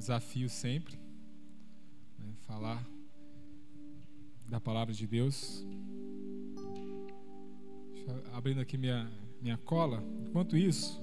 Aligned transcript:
desafio 0.00 0.48
sempre 0.48 0.98
né, 2.18 2.32
falar 2.46 2.82
da 4.48 4.58
palavra 4.58 4.94
de 4.94 5.06
Deus. 5.06 5.64
abrindo 8.32 8.60
aqui 8.60 8.78
minha, 8.78 9.08
minha 9.42 9.58
cola. 9.58 10.02
Enquanto 10.26 10.56
isso, 10.56 10.98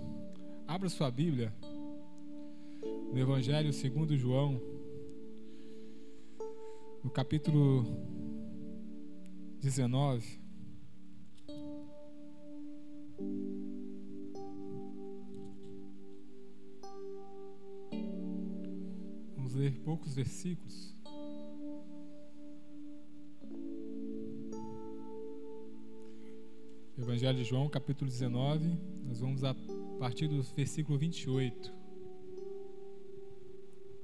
abra 0.68 0.90
sua 0.90 1.12
Bíblia 1.12 1.54
no 3.14 3.18
Evangelho 3.18 3.72
segundo 3.72 4.18
João, 4.18 4.60
no 7.04 7.12
capítulo 7.12 7.86
19. 9.60 10.47
Poucos 19.88 20.14
versículos. 20.14 20.94
Evangelho 26.98 27.38
de 27.38 27.46
João, 27.46 27.70
capítulo 27.70 28.12
19, 28.12 28.78
nós 29.06 29.22
vamos 29.22 29.46
a 29.46 29.56
partir 29.98 30.28
do 30.28 30.44
versículo 30.44 31.00
28. 31.00 31.74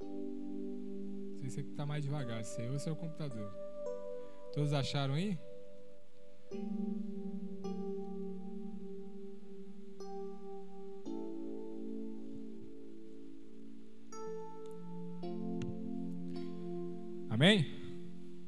Não 0.00 1.36
sei 1.40 1.50
se 1.50 1.60
é 1.60 1.62
que 1.62 1.68
está 1.68 1.84
mais 1.84 2.02
devagar, 2.02 2.42
se 2.46 2.62
é 2.62 2.66
eu 2.66 2.72
ou 2.72 2.78
se 2.78 2.88
é 2.88 2.92
o 2.92 2.96
computador. 2.96 3.52
Todos 4.54 4.72
acharam 4.72 5.12
aí? 5.12 5.38
Amém? 17.44 17.66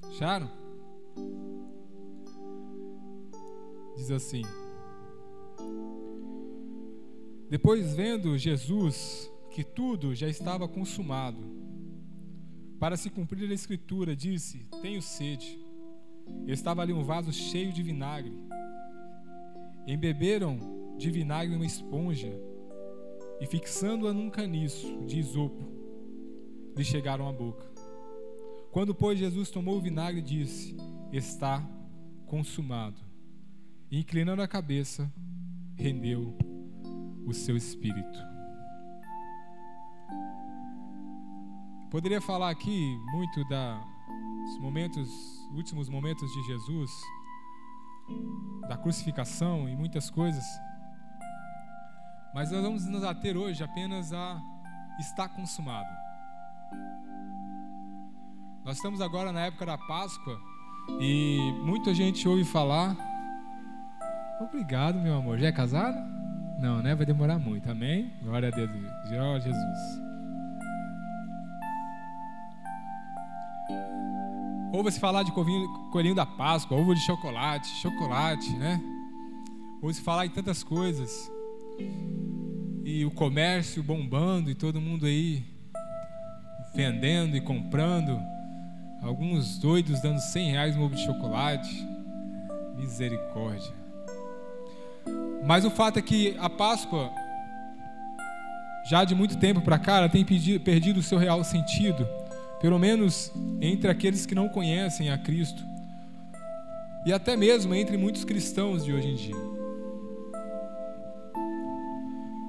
Acharam? 0.05 0.51
Diz 3.95 4.11
assim: 4.11 4.41
Depois 7.51 7.95
vendo 7.95 8.39
Jesus 8.39 9.31
que 9.51 9.63
tudo 9.63 10.15
já 10.15 10.27
estava 10.29 10.67
consumado, 10.67 11.45
para 12.81 12.97
se 12.97 13.11
cumprir 13.11 13.51
a 13.51 13.53
escritura, 13.53 14.17
disse: 14.17 14.67
Tenho 14.81 15.03
sede. 15.03 15.59
Estava 16.47 16.81
ali 16.81 16.95
um 16.95 17.05
vaso 17.05 17.31
cheio 17.31 17.75
de 17.75 17.83
vinagre. 17.83 18.33
Embeberam 19.87 20.97
de 20.97 21.11
vinagre 21.11 21.55
uma 21.55 21.67
esponja 21.67 22.33
e, 23.43 23.47
fixando-a 23.47 24.15
num 24.15 24.31
caniço 24.31 25.05
de 25.05 25.19
isopo, 25.19 25.71
lhe 26.75 26.83
chegaram 26.83 27.29
à 27.29 27.33
boca. 27.33 27.76
Quando, 28.77 28.95
pois, 28.95 29.19
Jesus 29.19 29.51
tomou 29.51 29.79
o 29.79 29.81
vinagre, 29.81 30.21
disse: 30.21 30.77
Está 31.11 31.67
consumado. 32.27 33.01
E, 33.91 34.01
inclinando 34.01 34.43
a 34.43 34.47
cabeça, 34.47 35.11
rendeu 35.75 36.37
o 37.27 37.33
seu 37.33 37.57
espírito. 37.57 38.19
Poderia 41.91 42.21
falar 42.21 42.51
aqui 42.51 42.99
muito 43.13 43.43
dos 43.47 44.59
momentos, 44.61 45.09
últimos 45.55 45.89
momentos 45.89 46.31
de 46.31 46.43
Jesus, 46.43 46.91
da 48.69 48.77
crucificação 48.77 49.67
e 49.71 49.75
muitas 49.75 50.11
coisas, 50.11 50.45
mas 52.35 52.53
nós 52.53 52.63
vamos 52.63 52.85
nos 52.85 53.03
ater 53.03 53.39
hoje 53.39 53.65
apenas 53.65 54.13
a 54.13 54.39
está 55.01 55.27
consumado. 55.27 55.89
Nós 58.67 58.79
estamos 58.79 59.01
agora 59.01 59.31
na 59.31 59.43
época 59.43 59.65
da 59.65 59.79
Páscoa 59.79 60.41
e 60.99 61.39
muita 61.63 61.95
gente 61.95 62.29
ouve 62.29 62.43
falar. 62.43 62.97
Obrigado, 64.41 64.99
meu 64.99 65.17
amor. 65.17 65.39
Já 65.39 65.47
é 65.47 65.53
casado? 65.53 65.97
Não, 66.59 66.83
né? 66.83 66.93
Vai 66.93 67.07
demorar 67.07 67.39
muito. 67.39 67.71
Amém? 67.71 68.13
Glória 68.25 68.49
a 68.49 68.51
Deus. 68.51 68.69
Glória 69.09 69.37
a 69.37 69.39
Jesus. 69.39 69.79
Ouve-se 74.73 74.99
falar 74.99 75.23
de 75.23 75.31
coelhinho 75.31 76.17
da 76.17 76.27
Páscoa, 76.27 76.77
ovo 76.77 76.93
de 76.93 77.01
chocolate, 77.03 77.69
chocolate, 77.81 78.51
né? 78.57 78.81
Ouve-se 79.81 80.03
falar 80.03 80.27
em 80.27 80.31
tantas 80.31 80.65
coisas. 80.65 81.31
E 82.85 83.05
o 83.05 83.13
comércio 83.13 83.81
bombando 83.81 84.51
e 84.51 84.57
todo 84.57 84.81
mundo 84.81 85.07
aí 85.07 85.45
vendendo 86.75 87.37
e 87.37 87.41
comprando. 87.41 88.35
Alguns 89.07 89.57
doidos 89.59 90.01
dando 90.01 90.19
100 90.19 90.51
reais 90.51 90.77
no 90.77 90.85
ovo 90.85 90.97
de 90.97 91.05
chocolate. 91.05 91.89
Misericórdia. 92.77 93.73
Mas 95.45 95.65
o 95.65 95.71
fato 95.71 95.99
é 95.99 96.03
que 96.03 96.37
a 96.39 96.51
Páscoa, 96.51 97.11
já 98.91 99.05
de 99.05 99.15
muito 99.15 99.39
tempo 99.39 99.61
para 99.61 99.79
cá, 99.79 99.99
ela 99.99 100.09
tem 100.09 100.25
perdido 100.25 100.99
o 100.99 101.03
seu 101.03 101.19
real 101.19 101.45
sentido. 101.45 102.07
Pelo 102.61 102.79
menos 102.81 103.31
entre 103.61 103.89
aqueles 103.89 104.27
que 104.27 104.35
não 104.35 104.49
conhecem 104.49 105.09
a 105.09 105.17
Cristo. 105.17 105.63
E 107.07 107.13
até 107.13 107.37
mesmo 107.37 107.75
entre 107.75 107.97
muitos 107.97 108.25
cristãos 108.25 108.85
de 108.85 108.93
hoje 108.93 109.09
em 109.09 109.15
dia. 109.15 109.37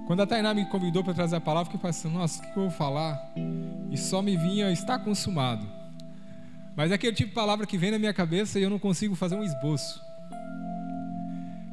Quando 0.07 0.21
a 0.21 0.25
Tainá 0.25 0.55
me 0.55 0.65
convidou 0.65 1.03
para 1.03 1.13
trazer 1.13 1.35
a 1.35 1.41
palavra, 1.41 1.69
eu 1.69 1.71
fiquei 1.73 1.91
pensando, 1.91 2.13
nossa, 2.17 2.39
o 2.39 2.41
que 2.41 2.57
eu 2.57 2.63
vou 2.63 2.71
falar? 2.71 3.31
E 3.91 3.97
só 3.97 4.23
me 4.23 4.35
vinha, 4.35 4.71
está 4.71 4.97
consumado. 4.97 5.76
Mas 6.77 6.91
é 6.91 6.93
aquele 6.93 7.15
tipo 7.15 7.29
de 7.29 7.35
palavra 7.35 7.65
que 7.65 7.75
vem 7.75 7.89
na 7.89 7.97
minha 7.97 8.13
cabeça 8.13 8.59
e 8.59 8.61
eu 8.61 8.69
não 8.69 8.77
consigo 8.77 9.15
fazer 9.15 9.35
um 9.35 9.43
esboço. 9.43 9.99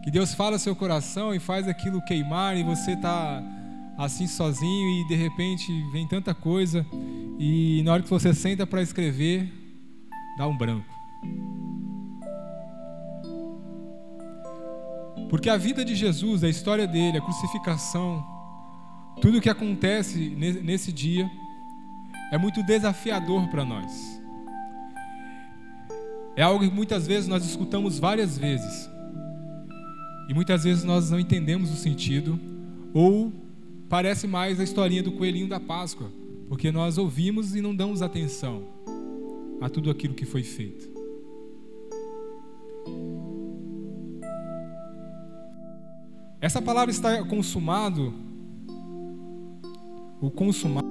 Que 0.03 0.11
Deus 0.11 0.33
fala 0.33 0.59
seu 0.59 0.75
coração 0.75 1.35
e 1.35 1.39
faz 1.39 1.69
aquilo 1.69 2.01
queimar 2.01 2.57
e 2.57 2.63
você 2.63 2.93
está 2.93 3.43
assim 3.99 4.27
sozinho 4.27 4.89
e 4.89 5.07
de 5.07 5.15
repente 5.15 5.67
vem 5.93 6.09
tanta 6.09 6.35
coisa 6.35 6.87
e 7.39 7.83
na 7.85 7.93
hora 7.93 8.03
que 8.03 8.09
você 8.09 8.33
senta 8.33 8.67
para 8.67 8.81
escrever, 8.81 9.53
dá 10.39 10.49
um 10.49 10.57
branco. 10.57 10.89
Porque 15.29 15.51
a 15.51 15.59
vida 15.59 15.85
de 15.85 15.95
Jesus, 15.95 16.43
a 16.43 16.49
história 16.49 16.87
dele, 16.87 17.19
a 17.19 17.21
crucificação, 17.21 18.25
tudo 19.21 19.37
o 19.37 19.41
que 19.41 19.51
acontece 19.51 20.31
nesse 20.31 20.91
dia 20.91 21.31
é 22.33 22.39
muito 22.39 22.63
desafiador 22.63 23.49
para 23.49 23.67
nós. 23.67 24.24
É 26.37 26.43
algo 26.43 26.65
que 26.69 26.75
muitas 26.75 27.07
vezes 27.07 27.29
nós 27.29 27.45
escutamos 27.45 27.99
várias 27.99 28.37
vezes. 28.37 28.91
E 30.29 30.35
muitas 30.35 30.65
vezes 30.65 30.85
nós 30.85 31.11
não 31.11 31.21
entendemos 31.21 31.71
o 31.71 31.77
sentido, 31.77 32.39
ou 32.93 33.33
parece 33.89 34.27
mais 34.27 34.59
a 34.59 34.65
historinha 34.65 35.03
do 35.03 35.13
coelhinho 35.13 35.49
da 35.49 35.61
Páscoa, 35.61 36.11
porque 36.49 36.73
nós 36.73 36.99
ouvimos 36.99 37.55
e 37.55 37.61
não 37.61 37.75
damos 37.75 38.03
atenção 38.03 38.65
a 39.61 39.69
tudo 39.69 39.91
aquilo 39.91 40.15
que 40.15 40.25
foi 40.25 40.43
feito. 40.43 40.89
Essa 46.41 46.61
palavra 46.61 46.91
está 46.91 47.25
consumado, 47.25 48.13
o 50.21 50.31
consumado, 50.31 50.87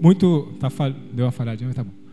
muito, 0.00 0.52
tá, 0.60 0.68
deu 1.12 1.24
uma 1.26 1.32
falhadinha, 1.32 1.68
mas 1.68 1.76
tá 1.76 1.82
bom. 1.82 2.07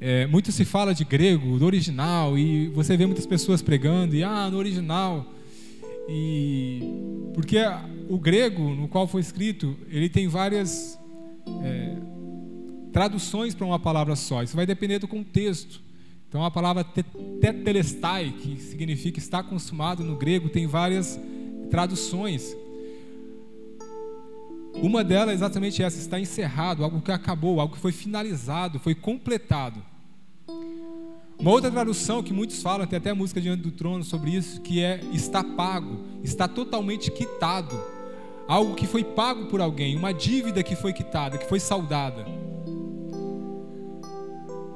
É, 0.00 0.26
muito 0.26 0.50
se 0.50 0.64
fala 0.64 0.94
de 0.94 1.04
grego, 1.04 1.58
do 1.58 1.66
original, 1.66 2.38
e 2.38 2.68
você 2.68 2.96
vê 2.96 3.04
muitas 3.04 3.26
pessoas 3.26 3.60
pregando, 3.60 4.16
e 4.16 4.24
ah, 4.24 4.48
no 4.50 4.56
original. 4.56 5.26
E 6.08 6.82
porque 7.34 7.58
o 8.08 8.18
grego 8.18 8.70
no 8.70 8.88
qual 8.88 9.06
foi 9.06 9.20
escrito, 9.20 9.76
ele 9.88 10.08
tem 10.08 10.26
várias 10.26 10.98
é, 11.62 11.96
traduções 12.92 13.54
para 13.54 13.66
uma 13.66 13.78
palavra 13.78 14.16
só. 14.16 14.42
Isso 14.42 14.56
vai 14.56 14.66
depender 14.66 14.98
do 14.98 15.06
contexto. 15.06 15.82
Então 16.28 16.44
a 16.44 16.50
palavra 16.50 16.84
tetelestai, 17.40 18.32
que 18.40 18.56
significa 18.60 19.18
estar 19.18 19.42
consumado 19.42 20.02
no 20.02 20.16
grego, 20.16 20.48
tem 20.48 20.66
várias 20.66 21.20
traduções. 21.70 22.56
Uma 24.76 25.04
delas 25.04 25.30
é 25.30 25.34
exatamente 25.34 25.82
essa, 25.82 25.98
está 25.98 26.18
encerrado, 26.18 26.84
algo 26.84 27.00
que 27.00 27.12
acabou, 27.12 27.60
algo 27.60 27.74
que 27.74 27.80
foi 27.80 27.92
finalizado, 27.92 28.78
foi 28.78 28.94
completado. 28.94 29.82
Uma 31.38 31.50
outra 31.50 31.70
tradução 31.70 32.22
que 32.22 32.32
muitos 32.32 32.62
falam, 32.62 32.86
tem 32.86 32.98
até 32.98 33.10
a 33.10 33.14
música 33.14 33.40
diante 33.40 33.62
do 33.62 33.70
trono 33.70 34.04
sobre 34.04 34.30
isso, 34.30 34.60
que 34.60 34.82
é 34.82 35.00
está 35.12 35.42
pago, 35.42 35.98
está 36.22 36.46
totalmente 36.46 37.10
quitado. 37.10 37.78
Algo 38.46 38.74
que 38.74 38.86
foi 38.86 39.02
pago 39.02 39.46
por 39.46 39.60
alguém, 39.60 39.96
uma 39.96 40.12
dívida 40.12 40.62
que 40.62 40.76
foi 40.76 40.92
quitada, 40.92 41.38
que 41.38 41.48
foi 41.48 41.60
saldada. 41.60 42.26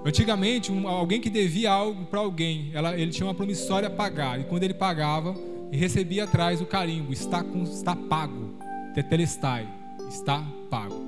Antigamente, 0.07 0.71
um, 0.71 0.87
alguém 0.87 1.21
que 1.21 1.31
devia 1.31 1.71
algo 1.71 2.05
para 2.07 2.21
alguém, 2.21 2.71
ela, 2.75 2.97
ele 2.99 3.11
tinha 3.11 3.27
uma 3.27 3.35
promissória 3.35 3.89
a 3.89 3.91
pagar, 3.91 4.39
e 4.39 4.45
quando 4.45 4.63
ele 4.63 4.75
pagava, 4.75 5.35
ele 5.71 5.79
recebia 5.79 6.25
atrás 6.25 6.61
o 6.61 6.67
carimbo, 6.67 7.13
está, 7.13 7.43
com, 7.43 7.63
está 7.63 7.97
pago, 7.97 8.55
tetelestai, 8.95 9.67
está 10.09 10.45
pago. 10.71 11.05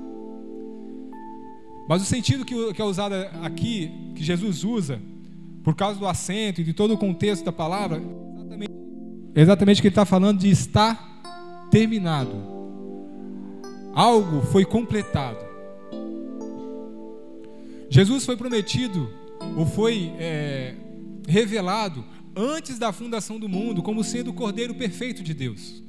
Mas 1.89 2.03
o 2.03 2.05
sentido 2.05 2.45
que, 2.45 2.55
é 2.81 2.85
usado 2.85 3.15
aqui, 3.43 3.91
que 4.15 4.25
Jesus 4.25 4.65
usa, 4.65 5.01
por 5.63 5.75
causa 5.75 5.99
do 5.99 6.07
acento 6.07 6.61
e 6.61 6.65
de 6.65 6.73
todo 6.73 6.95
o 6.95 6.99
contexto 6.99 7.45
da 7.45 7.53
palavra, 7.53 7.99
é 7.99 8.41
exatamente, 8.41 8.73
exatamente 9.35 9.81
que 9.83 9.89
ele 9.89 9.93
está 9.93 10.05
falando 10.05 10.41
de 10.41 10.51
estar 10.51 11.23
terminado. 11.71 12.35
Algo 13.95 14.43
foi 14.43 14.65
completado. 14.65 15.45
Jesus 17.89 18.27
foi 18.27 18.37
prometido, 18.37 19.09
ou 19.57 19.65
foi 19.65 20.13
é, 20.19 20.75
revelado, 21.29 22.05
antes 22.35 22.79
da 22.79 22.93
fundação 22.93 23.39
do 23.39 23.49
mundo, 23.49 23.83
como 23.83 24.03
sendo 24.03 24.31
o 24.31 24.35
Cordeiro 24.35 24.75
perfeito 24.75 25.23
de 25.23 25.33
Deus. 25.33 25.86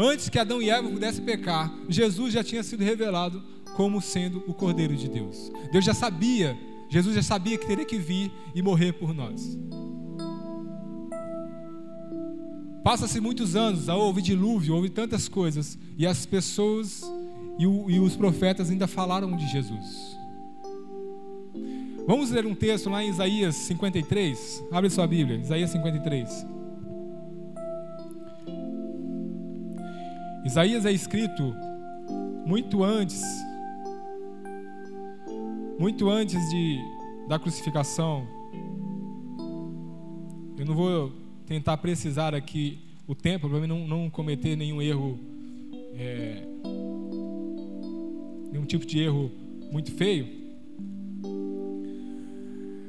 Antes 0.00 0.28
que 0.28 0.38
Adão 0.38 0.62
e 0.62 0.70
Eva 0.70 0.88
pudessem 0.88 1.24
pecar, 1.24 1.74
Jesus 1.88 2.32
já 2.32 2.44
tinha 2.44 2.62
sido 2.62 2.84
revelado 2.84 3.42
como 3.74 4.00
sendo 4.00 4.44
o 4.46 4.54
Cordeiro 4.54 4.94
de 4.94 5.08
Deus. 5.08 5.50
Deus 5.72 5.84
já 5.84 5.92
sabia, 5.92 6.56
Jesus 6.88 7.16
já 7.16 7.22
sabia 7.22 7.58
que 7.58 7.66
teria 7.66 7.84
que 7.84 7.98
vir 7.98 8.30
e 8.54 8.62
morrer 8.62 8.92
por 8.92 9.12
nós. 9.12 9.58
Passa-se 12.84 13.20
muitos 13.20 13.56
anos, 13.56 13.88
houve 13.88 14.22
dilúvio, 14.22 14.76
houve 14.76 14.88
tantas 14.88 15.28
coisas, 15.28 15.76
e 15.96 16.06
as 16.06 16.24
pessoas 16.24 17.02
e, 17.58 17.66
o, 17.66 17.90
e 17.90 17.98
os 17.98 18.14
profetas 18.14 18.70
ainda 18.70 18.86
falaram 18.86 19.36
de 19.36 19.48
Jesus. 19.48 20.16
Vamos 22.06 22.30
ler 22.30 22.46
um 22.46 22.54
texto 22.54 22.88
lá 22.88 23.02
em 23.02 23.10
Isaías 23.10 23.56
53. 23.56 24.64
Abre 24.70 24.88
sua 24.90 25.08
Bíblia, 25.08 25.38
Isaías 25.38 25.70
53. 25.70 26.57
Isaías 30.48 30.86
é 30.86 30.92
escrito 30.92 31.54
muito 32.46 32.82
antes, 32.82 33.22
muito 35.78 36.08
antes 36.08 36.40
de, 36.48 36.78
da 37.28 37.38
crucificação. 37.38 38.26
Eu 40.56 40.64
não 40.64 40.74
vou 40.74 41.12
tentar 41.44 41.76
precisar 41.76 42.34
aqui 42.34 42.78
o 43.06 43.14
tempo 43.14 43.46
para 43.46 43.66
não, 43.66 43.86
não 43.86 44.08
cometer 44.08 44.56
nenhum 44.56 44.80
erro, 44.80 45.20
é, 45.92 46.42
nenhum 48.50 48.64
tipo 48.64 48.86
de 48.86 49.00
erro 49.00 49.30
muito 49.70 49.92
feio. 49.92 50.26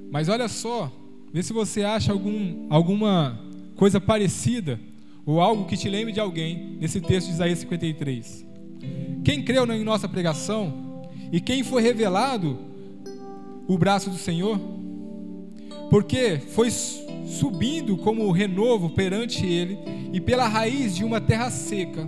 Mas 0.10 0.30
olha 0.30 0.48
só, 0.48 0.90
vê 1.34 1.44
se 1.44 1.52
você 1.52 1.84
acha 1.84 2.14
algum, 2.14 2.68
alguma 2.70 3.38
coisa 3.76 4.00
parecida 4.00 4.80
ou 5.26 5.40
algo 5.42 5.66
que 5.66 5.78
te 5.78 5.90
lembre 5.90 6.12
de 6.12 6.20
alguém 6.20 6.78
nesse 6.80 7.00
texto 7.00 7.28
de 7.28 7.34
Isaías 7.34 7.60
53. 7.60 8.46
Quem 9.24 9.44
creu 9.44 9.66
em 9.72 9.84
nossa 9.84 10.08
pregação 10.08 11.04
e 11.32 11.40
quem 11.40 11.64
foi 11.64 11.82
revelado 11.82 12.58
o 13.68 13.78
braço 13.78 14.10
do 14.10 14.18
Senhor, 14.18 14.60
porque 15.90 16.40
foi 16.40 16.72
subindo 16.72 17.98
como 17.98 18.32
renovo 18.32 18.90
perante 18.90 19.46
ele 19.46 19.78
e 20.12 20.20
pela 20.20 20.48
raiz 20.48 20.96
de 20.96 21.04
uma 21.04 21.22
terra 21.22 21.52
seca, 21.52 22.08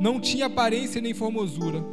não 0.00 0.18
tinha 0.18 0.46
aparência 0.46 1.00
nem 1.00 1.12
formosura. 1.12 1.84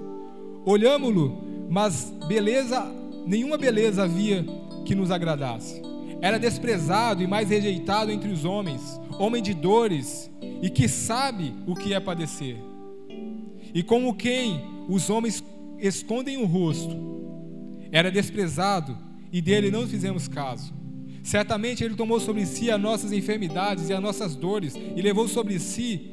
Olhámo-lo, 0.66 1.38
mas 1.70 2.14
beleza, 2.28 2.90
nenhuma 3.26 3.58
beleza 3.58 4.04
havia 4.04 4.46
que 4.86 4.96
nos 4.96 5.12
agradasse. 5.12 5.82
Era 6.22 6.38
desprezado 6.38 7.24
e 7.24 7.28
mais 7.28 7.50
rejeitado 7.50 8.12
entre 8.12 8.30
os 8.30 8.46
homens, 8.46 9.00
homem 9.22 9.42
de 9.44 9.54
dores 9.54 10.32
e 10.62 10.70
que 10.70 10.88
sabe 10.88 11.54
o 11.68 11.76
que 11.76 11.94
é 11.94 12.00
padecer. 12.00 12.58
E 13.74 13.84
como 13.84 14.16
quem 14.16 14.60
os 14.90 15.10
homens 15.10 15.44
escondem 15.80 16.38
o 16.38 16.46
rosto, 16.46 16.98
era 17.92 18.12
desprezado 18.12 18.98
e 19.32 19.40
dele 19.40 19.70
não 19.70 19.88
fizemos 19.88 20.28
caso. 20.28 20.74
Certamente 21.24 21.84
ele 21.84 21.96
tomou 21.96 22.20
sobre 22.20 22.46
si 22.48 22.72
as 22.72 22.82
nossas 22.82 23.12
enfermidades 23.12 23.90
e 23.90 23.94
as 23.94 24.02
nossas 24.02 24.36
dores 24.36 24.76
e 24.76 25.02
levou 25.02 25.28
sobre 25.28 25.60
si. 25.60 26.10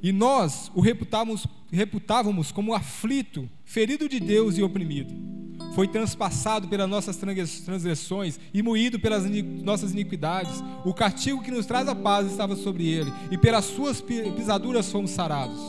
E 0.00 0.12
nós 0.12 0.70
o 0.72 0.80
reputávamos, 0.80 1.46
reputávamos 1.72 2.52
como 2.52 2.74
aflito, 2.74 3.50
ferido 3.64 4.08
de 4.08 4.20
Deus 4.20 4.56
e 4.56 4.62
oprimido 4.62 5.34
foi 5.74 5.88
transpassado 5.88 6.68
pelas 6.68 6.88
nossas 6.88 7.16
transgressões 7.16 8.38
e 8.52 8.62
moído 8.62 9.00
pelas 9.00 9.24
nossas 9.62 9.92
iniquidades. 9.92 10.62
O 10.84 10.94
castigo 10.94 11.42
que 11.42 11.50
nos 11.50 11.66
traz 11.66 11.88
a 11.88 11.94
paz 11.94 12.30
estava 12.30 12.54
sobre 12.54 12.86
ele, 12.86 13.12
e 13.30 13.36
pelas 13.36 13.64
suas 13.64 14.00
pisaduras 14.00 14.90
fomos 14.90 15.10
sarados. 15.10 15.60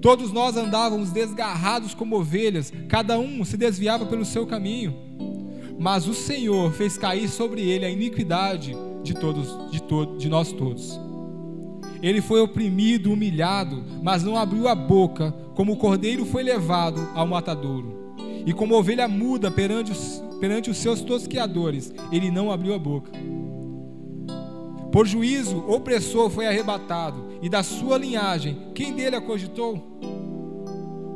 Todos 0.00 0.32
nós 0.32 0.56
andávamos 0.56 1.10
desgarrados 1.10 1.92
como 1.92 2.16
ovelhas, 2.16 2.72
cada 2.88 3.18
um 3.18 3.44
se 3.44 3.58
desviava 3.58 4.06
pelo 4.06 4.24
seu 4.24 4.46
caminho. 4.46 4.96
Mas 5.78 6.08
o 6.08 6.14
Senhor 6.14 6.72
fez 6.72 6.96
cair 6.96 7.28
sobre 7.28 7.60
ele 7.60 7.84
a 7.84 7.90
iniquidade 7.90 8.74
de 9.02 9.14
todos, 9.14 9.70
de, 9.70 9.82
to 9.82 10.16
de 10.16 10.28
nós 10.30 10.50
todos. 10.52 10.98
Ele 12.02 12.22
foi 12.22 12.40
oprimido, 12.40 13.12
humilhado, 13.12 13.84
mas 14.02 14.22
não 14.22 14.38
abriu 14.38 14.66
a 14.66 14.74
boca, 14.74 15.32
como 15.54 15.74
o 15.74 15.76
cordeiro 15.76 16.24
foi 16.24 16.42
levado 16.42 17.06
ao 17.14 17.26
matadouro 17.26 17.99
e 18.46 18.52
como 18.52 18.74
ovelha 18.74 19.06
muda 19.06 19.50
perante 19.50 19.92
os, 19.92 20.22
perante 20.40 20.70
os 20.70 20.76
seus 20.76 21.00
tosqueadores, 21.00 21.92
ele 22.10 22.30
não 22.30 22.50
abriu 22.50 22.74
a 22.74 22.78
boca. 22.78 23.10
Por 24.92 25.06
juízo, 25.06 25.64
opressor 25.68 26.30
foi 26.30 26.46
arrebatado, 26.46 27.38
e 27.40 27.48
da 27.48 27.62
sua 27.62 27.96
linhagem, 27.96 28.70
quem 28.74 28.92
dele 28.92 29.16
acogitou? 29.16 29.78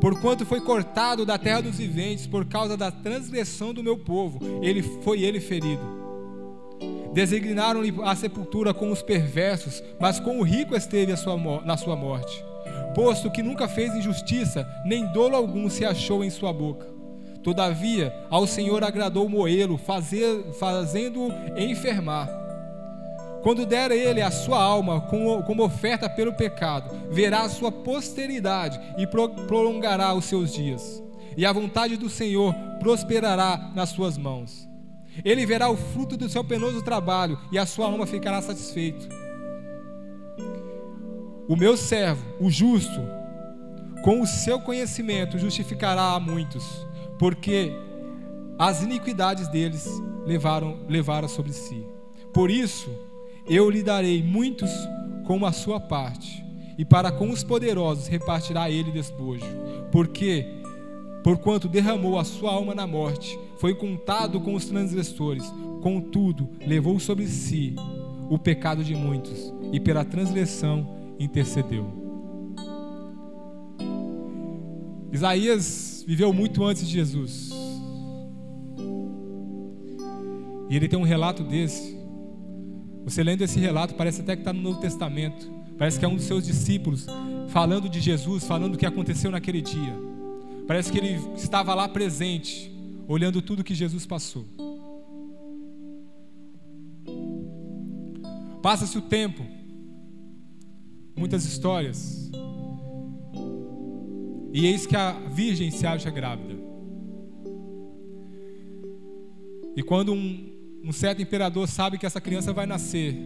Porquanto 0.01 0.45
foi 0.45 0.61
cortado 0.61 1.25
da 1.25 1.39
terra 1.39 1.63
dos 1.63 1.79
viventes 1.79 2.27
por 2.27 2.45
causa 2.45 2.77
da 2.77 2.91
transgressão 2.91 3.73
do 3.73 3.83
meu 3.83 3.99
povo, 3.99 4.39
ele 4.63 4.83
foi 4.83 5.23
ele 5.23 5.41
ferido. 5.41 5.83
Designaram-lhe 7.13 7.95
a 8.03 8.15
sepultura 8.15 8.75
com 8.75 8.91
os 8.91 9.01
perversos, 9.01 9.83
mas 10.01 10.21
com 10.21 10.41
o 10.41 10.43
rico 10.43 10.77
esteve 10.77 11.17
sua, 11.17 11.37
na 11.65 11.77
sua 11.77 11.97
morte. 11.97 12.45
Posto 12.95 13.31
que 13.31 13.43
nunca 13.43 13.67
fez 13.67 13.95
injustiça, 13.95 14.69
nem 14.85 15.07
dolo 15.13 15.35
algum 15.35 15.71
se 15.71 15.85
achou 15.85 16.23
em 16.23 16.31
sua 16.31 16.53
boca. 16.53 16.94
Todavia, 17.45 18.11
ao 18.31 18.47
Senhor 18.47 18.83
agradou 18.83 19.29
moê-lo, 19.29 19.79
fazendo-o 19.79 21.31
enfermar. 21.61 22.27
Quando 23.43 23.67
der 23.67 23.91
ele 23.91 24.23
a 24.23 24.31
sua 24.31 24.61
alma 24.61 25.03
como, 25.03 25.63
oferta 25.63 26.09
pelo 26.09 26.33
pecado, 26.33 26.91
verá 27.11 27.43
a 27.43 27.49
sua 27.51 27.71
posteridade 27.71 28.81
e 28.97 29.07
prolongará 29.07 30.15
os 30.15 30.25
seus 30.25 30.55
dias. 30.55 31.03
E 31.37 31.45
a 31.45 31.53
vontade 31.53 31.99
do 31.99 32.09
Senhor 32.09 32.55
prosperará 32.81 33.71
nas 33.75 33.91
suas 33.91 34.17
mãos. 34.17 34.67
Ele 35.23 35.45
verá 35.45 35.69
o 35.69 35.77
fruto 35.77 36.17
do 36.17 36.31
seu 36.31 36.43
penoso 36.43 36.81
trabalho 36.81 37.39
e 37.53 37.59
a 37.59 37.67
sua 37.67 37.87
alma 37.87 38.07
ficará 38.07 38.41
satisfeita. 38.41 39.07
O 41.47 41.55
meu 41.57 41.77
servo, 41.77 42.25
o 42.41 42.51
justo, 42.51 43.03
com 44.03 44.23
o 44.23 44.27
seu 44.27 44.59
conhecimento 44.61 45.39
justificará 45.39 46.15
a 46.15 46.21
muitos 46.21 46.65
porque 47.19 47.73
as 48.59 48.83
iniquidades 48.83 49.49
deles 49.49 49.89
levaram, 50.27 50.79
levaram 50.89 51.29
sobre 51.29 51.53
si. 51.53 51.85
Por 52.33 52.51
isso, 52.51 52.91
eu 53.47 53.69
lhe 53.71 53.83
darei 53.83 54.23
muitos 54.23 54.71
como 55.27 55.47
a 55.47 55.53
sua 55.53 55.81
parte, 55.81 56.45
e 56.77 56.85
para 56.85 57.11
com 57.11 57.31
os 57.31 57.43
poderosos 57.43 58.07
repartirá 58.07 58.71
ele 58.71 58.91
despojo, 58.91 59.47
porque, 59.91 60.47
porquanto 61.23 61.69
derramou 61.69 62.19
a 62.19 62.25
sua 62.25 62.53
alma 62.53 62.75
na 62.75 62.87
morte, 62.87 63.39
foi 63.59 63.75
contado 63.75 64.41
com 64.41 64.55
os 64.55 64.67
transgressores, 64.67 65.45
contudo, 65.83 66.49
levou 66.67 66.99
sobre 66.99 67.27
si 67.27 67.75
o 68.29 68.39
pecado 68.39 68.83
de 68.83 68.95
muitos, 68.95 69.53
e 69.73 69.81
pela 69.81 70.05
transgressão 70.05 70.87
intercedeu. 71.19 72.04
Isaías 75.15 76.05
viveu 76.07 76.33
muito 76.33 76.65
antes 76.65 76.87
de 76.87 76.93
Jesus. 76.93 77.51
E 80.69 80.75
ele 80.75 80.89
tem 80.89 80.99
um 80.99 81.05
relato 81.05 81.45
desse. 81.45 81.97
Você 83.05 83.23
lendo 83.23 83.43
esse 83.43 83.61
relato, 83.61 83.95
parece 83.95 84.23
até 84.23 84.35
que 84.35 84.43
está 84.43 84.53
no 84.53 84.61
Novo 84.61 84.81
Testamento. 84.81 85.49
Parece 85.79 86.01
que 86.01 86.05
é 86.05 86.09
um 86.09 86.17
dos 86.17 86.25
seus 86.25 86.45
discípulos 86.45 87.07
falando 87.51 87.89
de 87.89 88.01
Jesus, 88.01 88.45
falando 88.45 88.75
o 88.75 88.79
que 88.79 88.87
aconteceu 88.87 89.31
naquele 89.31 89.63
dia. 89.63 89.95
Parece 90.67 90.91
que 90.91 90.99
ele 90.99 91.21
estava 91.37 91.75
lá 91.75 91.89
presente, 91.89 92.73
olhando 93.07 93.41
tudo 93.41 93.63
que 93.63 93.75
Jesus 93.75 94.05
passou. 94.07 94.45
Passa-se 98.61 98.99
o 98.99 99.03
tempo, 99.03 99.47
muitas 101.17 101.45
histórias, 101.45 102.31
e 104.55 104.67
eis 104.67 104.87
que 104.87 104.95
a 104.95 105.11
virgem 105.11 105.69
se 105.73 105.85
acha 105.85 106.09
grávida. 106.13 106.55
E 109.77 109.83
quando 109.83 110.13
um, 110.13 110.81
um 110.85 110.93
certo 110.93 111.21
imperador 111.21 111.67
sabe 111.67 111.99
que 111.99 112.07
essa 112.07 112.21
criança 112.21 112.53
vai 112.53 112.65
nascer, 112.65 113.17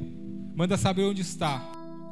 manda 0.56 0.78
saber 0.78 1.04
onde 1.04 1.20
está, 1.20 1.58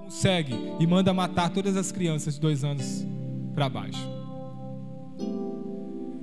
consegue 0.04 0.52
e 0.78 0.87
manda 0.87 1.14
matar 1.14 1.49
todas 1.49 1.78
as 1.78 1.90
crianças 1.90 2.35
de 2.35 2.40
dois 2.40 2.62
anos 2.62 3.06
para 3.54 3.70
baixo. 3.70 4.06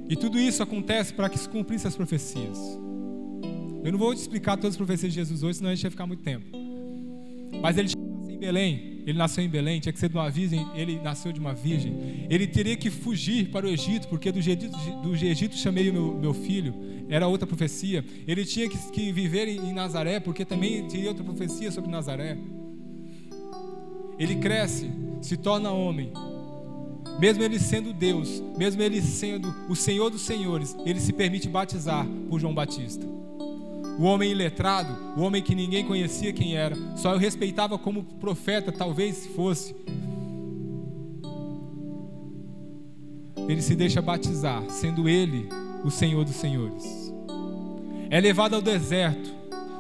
E 0.08 0.16
tudo 0.16 0.38
isso 0.38 0.62
acontece 0.62 1.16
para 1.16 1.30
que 1.30 1.40
se 1.40 1.50
cumprissem 1.50 1.88
as 1.88 1.96
profecias. 1.96 2.60
Eu 3.84 3.92
não 3.92 3.98
vou 3.98 4.14
te 4.14 4.20
explicar 4.20 4.56
todas 4.56 4.74
as 4.74 4.78
profecias 4.78 5.12
de 5.12 5.20
Jesus 5.20 5.42
hoje, 5.42 5.58
senão 5.58 5.72
a 5.72 5.74
gente 5.74 5.82
vai 5.82 5.92
ficar 5.92 6.06
muito 6.06 6.22
tempo. 6.22 6.46
Mas 7.60 7.76
ele 7.76 7.88
nasceu 7.88 8.36
em 8.36 8.38
Belém, 8.38 8.93
ele 9.06 9.18
nasceu 9.18 9.44
em 9.44 9.50
Belém, 9.50 9.80
tinha 9.80 9.92
que 9.92 10.00
ser 10.00 10.10
de 10.10 10.16
uma 10.16 10.30
virgem, 10.30 10.66
ele 10.76 11.00
nasceu 11.02 11.32
de 11.32 11.40
uma 11.40 11.54
virgem. 11.54 12.26
Ele 12.30 12.48
teria 12.48 12.76
que 12.76 12.90
fugir 12.90 13.50
para 13.50 13.66
o 13.66 13.70
Egito, 13.70 14.08
porque 14.08 14.32
do 14.32 14.40
Egito, 14.40 14.70
do 15.02 15.14
Egito 15.16 15.56
chamei 15.56 15.90
o 15.90 15.94
meu, 15.94 16.18
meu 16.18 16.34
filho, 16.34 16.74
era 17.10 17.28
outra 17.28 17.46
profecia. 17.46 18.04
Ele 18.28 18.46
tinha 18.46 18.70
que, 18.70 18.78
que 18.92 19.12
viver 19.12 19.48
em, 19.48 19.70
em 19.70 19.74
Nazaré, 19.74 20.20
porque 20.20 20.46
também 20.46 20.88
tinha 20.88 21.08
outra 21.10 21.24
profecia 21.24 21.72
sobre 21.72 21.92
Nazaré. 21.92 22.38
Ele 24.18 24.36
cresce, 24.36 24.90
se 25.22 25.36
torna 25.36 25.72
homem, 25.72 26.12
mesmo 27.20 27.44
ele 27.44 27.60
sendo 27.60 27.94
Deus, 27.94 28.42
mesmo 28.58 28.82
ele 28.82 29.02
sendo 29.02 29.54
o 29.70 29.76
Senhor 29.76 30.10
dos 30.10 30.22
Senhores, 30.22 30.76
ele 30.86 31.00
se 31.00 31.12
permite 31.14 31.48
batizar 31.48 32.08
por 32.30 32.40
João 32.40 32.54
Batista. 32.54 33.06
O 34.00 34.04
homem 34.04 34.32
iletrado, 34.32 34.96
o 35.16 35.22
homem 35.22 35.42
que 35.42 35.54
ninguém 35.54 35.86
conhecia 35.86 36.34
quem 36.34 36.56
era, 36.56 36.76
só 36.98 37.14
o 37.14 37.18
respeitava 37.18 37.78
como 37.78 38.04
profeta, 38.04 38.72
talvez 38.72 39.28
fosse. 39.28 39.76
Ele 43.48 43.62
se 43.62 43.76
deixa 43.76 44.02
batizar, 44.02 44.64
sendo 44.70 45.08
ele 45.08 45.48
o 45.84 45.92
Senhor 45.92 46.24
dos 46.24 46.36
Senhores. 46.36 47.14
É 48.10 48.20
levado 48.20 48.56
ao 48.56 48.62
deserto, 48.62 49.34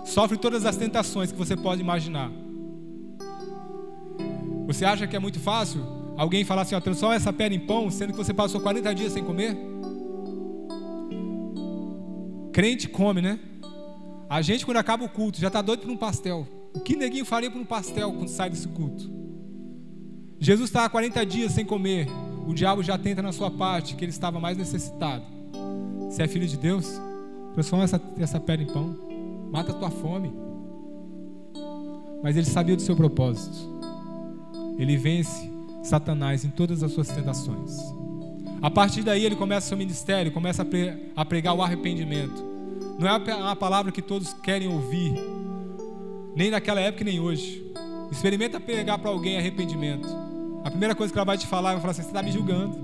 sofre 0.06 0.38
todas 0.38 0.66
as 0.66 0.78
tentações 0.78 1.32
que 1.32 1.38
você 1.38 1.56
pode 1.56 1.82
imaginar. 1.82 2.32
Você 4.68 4.86
acha 4.86 5.08
que 5.08 5.16
é 5.16 5.20
muito 5.20 5.40
fácil? 5.40 5.84
Alguém 6.16 6.44
falar 6.44 6.62
assim, 6.62 6.76
ó, 6.76 6.80
transforma 6.80 7.16
essa 7.16 7.34
pedra 7.34 7.56
em 7.56 7.60
pão, 7.60 7.90
sendo 7.90 8.12
que 8.12 8.18
você 8.18 8.34
passou 8.34 8.62
40 8.62 8.94
dias 8.94 9.14
sem 9.14 9.24
comer? 9.24 9.58
Crente 12.52 12.88
come, 12.88 13.22
né? 13.22 13.40
A 14.34 14.42
gente, 14.42 14.66
quando 14.66 14.78
acaba 14.78 15.06
o 15.06 15.10
culto, 15.10 15.40
já 15.40 15.46
está 15.46 15.62
doido 15.62 15.82
por 15.82 15.92
um 15.92 15.96
pastel. 15.96 16.48
O 16.74 16.80
que 16.80 16.96
neguinho 16.96 17.24
faria 17.24 17.52
por 17.52 17.62
um 17.62 17.66
pastel 17.66 18.12
quando 18.12 18.30
sai 18.30 18.50
desse 18.50 18.68
culto? 18.68 19.08
Jesus 20.40 20.72
está 20.72 20.86
há 20.86 20.90
40 20.90 21.24
dias 21.24 21.52
sem 21.52 21.64
comer. 21.64 22.08
O 22.48 22.52
diabo 22.52 22.82
já 22.82 22.98
tenta 22.98 23.22
na 23.22 23.32
sua 23.32 23.52
parte, 23.52 23.96
que 23.96 24.04
ele 24.04 24.10
estava 24.10 24.40
mais 24.40 24.58
necessitado. 24.58 25.24
Você 26.10 26.24
é 26.24 26.28
filho 26.28 26.48
de 26.48 26.58
Deus? 26.58 27.00
Transforma 27.54 27.84
essa, 27.84 28.02
essa 28.18 28.40
pedra 28.40 28.64
em 28.64 28.74
pão. 28.74 28.98
Mata 29.52 29.72
a 29.72 29.76
tua 29.76 29.92
fome. 29.92 30.34
Mas 32.24 32.36
ele 32.36 32.48
sabia 32.48 32.76
do 32.76 32.82
seu 32.82 32.96
propósito. 32.96 33.56
Ele 34.80 34.98
vence 34.98 35.48
Satanás 35.84 36.44
em 36.44 36.50
todas 36.50 36.82
as 36.82 36.92
suas 36.92 37.08
tentações. 37.08 37.78
A 38.64 38.72
partir 38.72 39.04
daí 39.04 39.26
ele 39.26 39.36
começa 39.36 39.68
seu 39.68 39.78
ministério, 39.78 40.32
começa 40.32 40.68
a 41.16 41.24
pregar 41.24 41.54
o 41.54 41.62
arrependimento. 41.62 42.53
Não 43.00 43.08
é 43.08 43.36
uma 43.36 43.56
palavra 43.56 43.92
que 43.92 44.02
todos 44.02 44.34
querem 44.34 44.68
ouvir, 44.68 45.14
nem 46.36 46.52
naquela 46.52 46.80
época 46.80 47.04
nem 47.04 47.20
hoje. 47.20 47.64
Experimenta 48.12 48.60
pregar 48.60 49.00
para 49.00 49.10
alguém 49.10 49.38
arrependimento. 49.38 50.08
A 50.64 50.70
primeira 50.70 50.96
coisa 50.96 51.12
que 51.12 51.18
ela 51.18 51.26
vai 51.26 51.38
te 51.38 51.48
falar, 51.48 51.74
vai 51.74 51.82
falar 51.82 51.92
assim: 51.92 52.04
você 52.04 52.10
está 52.10 52.22
me 52.22 52.32
julgando. 52.32 52.80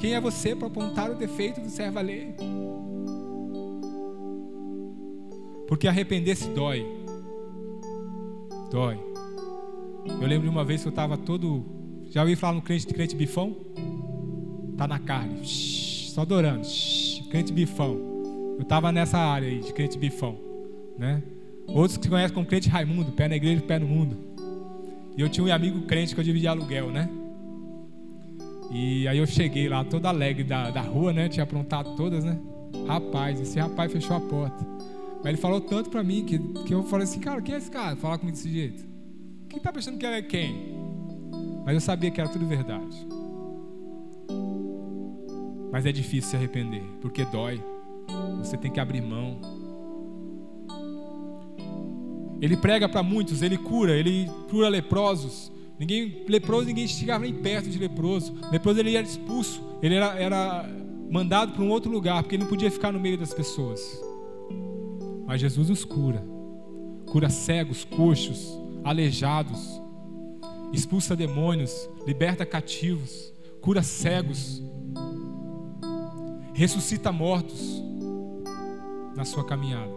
Quem 0.00 0.14
é 0.14 0.20
você 0.20 0.54
para 0.54 0.68
apontar 0.68 1.10
o 1.10 1.14
defeito 1.14 1.60
do 1.60 1.68
servo 1.68 1.98
alheio? 1.98 2.34
Porque 5.66 5.88
arrepender-se 5.88 6.48
dói. 6.48 6.86
Dói. 8.70 9.00
Eu 10.06 10.26
lembro 10.26 10.48
de 10.48 10.48
uma 10.48 10.64
vez 10.64 10.82
que 10.82 10.88
eu 10.88 10.90
estava 10.90 11.16
todo 11.16 11.64
já 12.14 12.20
ouviu 12.20 12.36
falar 12.36 12.52
no 12.52 12.62
crente, 12.62 12.86
crente 12.86 13.16
bifão? 13.16 13.56
Tá 14.76 14.86
na 14.86 15.00
carne. 15.00 15.44
Shhh, 15.44 16.10
só 16.10 16.20
adorando. 16.20 16.64
Shhh, 16.64 17.26
crente 17.28 17.52
bifão. 17.52 18.13
Eu 18.56 18.62
estava 18.62 18.92
nessa 18.92 19.18
área 19.18 19.48
aí 19.48 19.60
de 19.60 19.72
crente 19.72 19.98
bifão. 19.98 20.38
Né? 20.98 21.22
Outros 21.66 21.96
que 21.96 22.08
conhecem 22.08 22.34
como 22.34 22.46
crente 22.46 22.68
Raimundo, 22.68 23.12
pé 23.12 23.28
na 23.28 23.36
igreja, 23.36 23.60
pé 23.62 23.78
no 23.78 23.86
mundo. 23.86 24.16
E 25.16 25.20
eu 25.20 25.28
tinha 25.28 25.46
um 25.46 25.52
amigo 25.52 25.82
crente 25.82 26.14
que 26.14 26.20
eu 26.20 26.24
dividia 26.24 26.50
aluguel, 26.50 26.90
né? 26.90 27.08
E 28.70 29.06
aí 29.06 29.18
eu 29.18 29.26
cheguei 29.26 29.68
lá 29.68 29.84
todo 29.84 30.06
alegre 30.06 30.42
da, 30.42 30.70
da 30.70 30.80
rua, 30.80 31.12
né? 31.12 31.28
Tinha 31.28 31.44
aprontado 31.44 31.94
todas, 31.96 32.24
né? 32.24 32.38
Rapaz, 32.86 33.40
esse 33.40 33.58
rapaz 33.58 33.92
fechou 33.92 34.16
a 34.16 34.20
porta. 34.20 34.66
Mas 35.18 35.26
ele 35.26 35.36
falou 35.36 35.60
tanto 35.60 35.88
pra 35.88 36.02
mim 36.02 36.24
que, 36.24 36.38
que 36.38 36.74
eu 36.74 36.82
falei 36.82 37.04
assim, 37.04 37.20
cara, 37.20 37.40
quem 37.40 37.54
é 37.54 37.58
esse 37.58 37.70
cara? 37.70 37.96
Falar 37.96 38.18
comigo 38.18 38.36
desse 38.36 38.50
jeito. 38.50 38.84
Quem 39.48 39.60
tá 39.60 39.72
pensando 39.72 39.96
que 39.96 40.04
ele 40.04 40.16
é 40.16 40.22
quem? 40.22 40.74
Mas 41.64 41.74
eu 41.74 41.80
sabia 41.80 42.10
que 42.10 42.20
era 42.20 42.28
tudo 42.28 42.46
verdade. 42.46 43.06
Mas 45.70 45.86
é 45.86 45.92
difícil 45.92 46.30
se 46.30 46.36
arrepender, 46.36 46.82
porque 47.00 47.24
dói. 47.24 47.62
Você 48.38 48.56
tem 48.56 48.70
que 48.70 48.80
abrir 48.80 49.00
mão. 49.00 49.38
Ele 52.40 52.56
prega 52.56 52.88
para 52.88 53.02
muitos, 53.02 53.40
ele 53.40 53.56
cura, 53.56 53.96
ele 53.96 54.30
cura 54.50 54.68
leprosos. 54.68 55.50
Ninguém 55.78 56.24
leproso, 56.28 56.66
ninguém 56.66 56.86
chegava 56.86 57.24
nem 57.24 57.34
perto 57.34 57.70
de 57.70 57.78
leproso. 57.78 58.34
Leproso 58.52 58.80
ele 58.80 58.94
era 58.94 59.06
expulso, 59.06 59.62
ele 59.82 59.94
era, 59.94 60.18
era 60.18 60.68
mandado 61.10 61.52
para 61.52 61.62
um 61.62 61.70
outro 61.70 61.90
lugar, 61.90 62.22
porque 62.22 62.36
ele 62.36 62.42
não 62.42 62.50
podia 62.50 62.70
ficar 62.70 62.92
no 62.92 63.00
meio 63.00 63.16
das 63.16 63.32
pessoas. 63.32 63.80
Mas 65.26 65.40
Jesus 65.40 65.70
os 65.70 65.84
cura. 65.84 66.22
Cura 67.06 67.30
cegos, 67.30 67.84
coxos, 67.84 68.58
aleijados, 68.84 69.80
expulsa 70.72 71.16
demônios, 71.16 71.88
liberta 72.06 72.44
cativos, 72.44 73.32
cura 73.60 73.82
cegos, 73.82 74.62
ressuscita 76.52 77.10
mortos 77.10 77.82
na 79.24 79.30
sua 79.30 79.44
caminhada. 79.44 79.90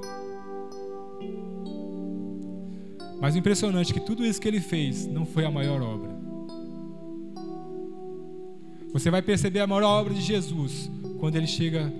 Mas 3.19 3.35
o 3.35 3.37
impressionante 3.37 3.91
é 3.91 3.93
que 3.93 3.99
tudo 3.99 4.25
isso 4.25 4.39
que 4.39 4.47
ele 4.47 4.59
fez 4.59 5.05
não 5.05 5.25
foi 5.25 5.45
a 5.45 5.51
maior 5.51 5.81
obra. 5.81 6.15
Você 8.93 9.11
vai 9.11 9.21
perceber 9.21 9.59
a 9.59 9.67
maior 9.67 9.83
obra 9.83 10.13
de 10.13 10.21
Jesus 10.21 10.89
quando 11.19 11.35
ele 11.35 11.47
chega 11.47 11.91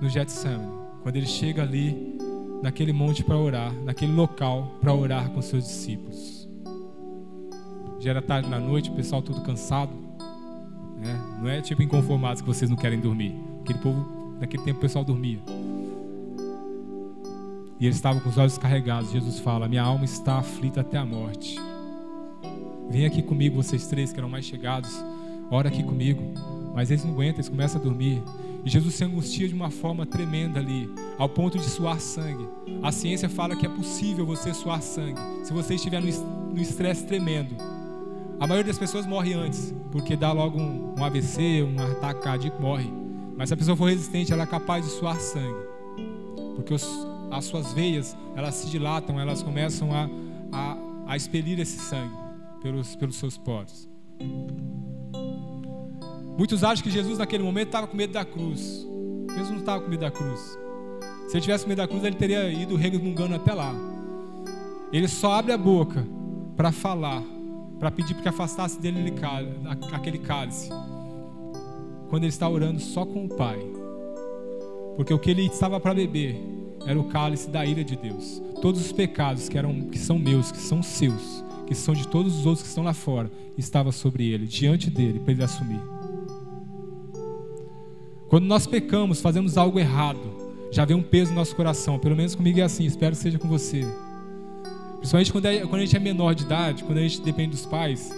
no 0.00 0.08
Getsemane, 0.08 0.72
quando 1.02 1.16
ele 1.16 1.26
chega 1.26 1.62
ali 1.62 2.16
naquele 2.62 2.92
monte 2.92 3.22
para 3.22 3.36
orar, 3.36 3.72
naquele 3.84 4.12
local 4.12 4.76
para 4.80 4.92
orar 4.94 5.30
com 5.30 5.42
seus 5.42 5.64
discípulos 5.64 6.36
já 8.06 8.10
era 8.10 8.22
tarde 8.22 8.48
na 8.48 8.60
noite, 8.60 8.88
o 8.88 8.92
pessoal 8.92 9.20
tudo 9.20 9.40
cansado. 9.40 9.92
Né? 10.96 11.38
Não 11.40 11.48
é 11.48 11.60
tipo 11.60 11.82
inconformados 11.82 12.40
que 12.40 12.46
vocês 12.46 12.70
não 12.70 12.76
querem 12.76 13.00
dormir. 13.00 13.34
Aquele 13.62 13.80
povo, 13.80 14.36
naquele 14.40 14.62
tempo 14.62 14.78
o 14.78 14.80
pessoal 14.80 15.04
dormia. 15.04 15.40
E 17.78 17.84
eles 17.86 17.96
estavam 17.96 18.20
com 18.20 18.28
os 18.28 18.38
olhos 18.38 18.56
carregados. 18.56 19.12
Jesus 19.12 19.38
fala: 19.38 19.68
Minha 19.68 19.82
alma 19.82 20.04
está 20.04 20.38
aflita 20.38 20.80
até 20.80 20.98
a 20.98 21.04
morte. 21.04 21.56
Vem 22.88 23.04
aqui 23.04 23.22
comigo, 23.22 23.62
vocês 23.62 23.86
três 23.86 24.12
que 24.12 24.18
eram 24.18 24.28
mais 24.28 24.44
chegados. 24.44 24.90
Ora 25.50 25.68
aqui 25.68 25.82
comigo. 25.82 26.22
Mas 26.74 26.90
eles 26.90 27.04
não 27.04 27.12
aguentam, 27.12 27.36
eles 27.36 27.48
começam 27.48 27.80
a 27.80 27.84
dormir. 27.84 28.22
E 28.64 28.68
Jesus 28.68 28.94
se 28.94 29.04
angustia 29.04 29.48
de 29.48 29.54
uma 29.54 29.70
forma 29.70 30.04
tremenda 30.04 30.58
ali, 30.58 30.90
ao 31.16 31.28
ponto 31.28 31.56
de 31.56 31.64
suar 31.64 32.00
sangue. 32.00 32.48
A 32.82 32.92
ciência 32.92 33.28
fala 33.28 33.56
que 33.56 33.64
é 33.64 33.68
possível 33.68 34.26
você 34.26 34.52
suar 34.52 34.82
sangue 34.82 35.20
se 35.44 35.52
você 35.52 35.76
estiver 35.76 36.02
no 36.02 36.60
estresse 36.60 37.06
tremendo. 37.06 37.56
A 38.38 38.46
maioria 38.46 38.70
das 38.70 38.78
pessoas 38.78 39.06
morre 39.06 39.32
antes, 39.32 39.74
porque 39.90 40.16
dá 40.16 40.32
logo 40.32 40.58
um, 40.58 40.94
um 40.98 41.04
AVC, 41.04 41.62
um 41.62 41.80
ataque 41.80 42.20
cardíaco, 42.20 42.60
morre. 42.60 42.92
Mas 43.36 43.48
se 43.48 43.54
a 43.54 43.56
pessoa 43.56 43.76
for 43.76 43.88
resistente, 43.88 44.32
ela 44.32 44.42
é 44.42 44.46
capaz 44.46 44.84
de 44.84 44.90
suar 44.90 45.18
sangue. 45.18 45.66
Porque 46.56 46.74
os, 46.74 46.84
as 47.30 47.44
suas 47.44 47.72
veias, 47.72 48.16
elas 48.34 48.54
se 48.54 48.70
dilatam, 48.70 49.18
elas 49.18 49.42
começam 49.42 49.90
a, 49.92 50.08
a, 50.52 50.76
a 51.06 51.16
expelir 51.16 51.58
esse 51.58 51.78
sangue 51.78 52.14
pelos, 52.62 52.96
pelos 52.96 53.16
seus 53.16 53.36
poros. 53.36 53.88
Muitos 56.38 56.62
acham 56.62 56.82
que 56.82 56.90
Jesus 56.90 57.18
naquele 57.18 57.42
momento 57.42 57.68
estava 57.68 57.86
com 57.86 57.96
medo 57.96 58.12
da 58.12 58.24
cruz. 58.24 58.86
Jesus 59.30 59.50
não 59.50 59.58
estava 59.58 59.82
com 59.82 59.88
medo 59.88 60.00
da 60.00 60.10
cruz. 60.10 60.58
Se 61.28 61.36
ele 61.36 61.40
tivesse 61.40 61.64
com 61.64 61.70
medo 61.70 61.78
da 61.78 61.88
cruz, 61.88 62.04
ele 62.04 62.16
teria 62.16 62.50
ido 62.52 62.76
resmungando 62.76 63.34
até 63.34 63.54
lá. 63.54 63.74
Ele 64.92 65.08
só 65.08 65.32
abre 65.32 65.52
a 65.52 65.58
boca 65.58 66.06
para 66.56 66.70
falar 66.70 67.22
para 67.78 67.90
pedir 67.90 68.14
que 68.14 68.28
afastasse 68.28 68.80
dele 68.80 69.12
aquele 69.92 70.18
cálice, 70.18 70.70
quando 72.08 72.22
ele 72.22 72.30
está 72.30 72.48
orando 72.48 72.80
só 72.80 73.04
com 73.04 73.26
o 73.26 73.28
Pai, 73.28 73.58
porque 74.96 75.12
o 75.12 75.18
que 75.18 75.30
ele 75.30 75.46
estava 75.46 75.78
para 75.78 75.92
beber 75.92 76.40
era 76.84 76.98
o 76.98 77.04
cálice 77.04 77.48
da 77.48 77.64
ira 77.64 77.84
de 77.84 77.96
Deus. 77.96 78.42
Todos 78.60 78.80
os 78.80 78.92
pecados 78.92 79.48
que 79.48 79.56
eram 79.56 79.82
que 79.82 79.98
são 79.98 80.18
meus, 80.18 80.50
que 80.52 80.58
são 80.58 80.82
seus, 80.82 81.44
que 81.66 81.74
são 81.74 81.94
de 81.94 82.06
todos 82.08 82.38
os 82.38 82.46
outros 82.46 82.62
que 82.62 82.68
estão 82.68 82.84
lá 82.84 82.92
fora, 82.92 83.30
estava 83.56 83.92
sobre 83.92 84.28
ele, 84.28 84.46
diante 84.46 84.90
dele, 84.90 85.20
para 85.20 85.32
ele 85.32 85.42
assumir. 85.42 85.80
Quando 88.28 88.44
nós 88.44 88.66
pecamos, 88.66 89.20
fazemos 89.20 89.56
algo 89.56 89.78
errado, 89.78 90.20
já 90.70 90.84
vem 90.84 90.96
um 90.96 91.02
peso 91.02 91.30
no 91.30 91.36
nosso 91.36 91.54
coração. 91.54 91.98
Pelo 91.98 92.16
menos 92.16 92.34
comigo 92.34 92.58
é 92.58 92.62
assim, 92.62 92.84
espero 92.84 93.12
que 93.14 93.22
seja 93.22 93.38
com 93.38 93.48
você. 93.48 93.84
Principalmente 94.98 95.32
quando, 95.32 95.46
é, 95.46 95.60
quando 95.60 95.76
a 95.76 95.84
gente 95.84 95.96
é 95.96 96.00
menor 96.00 96.34
de 96.34 96.44
idade, 96.44 96.84
quando 96.84 96.98
a 96.98 97.02
gente 97.02 97.20
depende 97.22 97.50
dos 97.52 97.66
pais, 97.66 98.10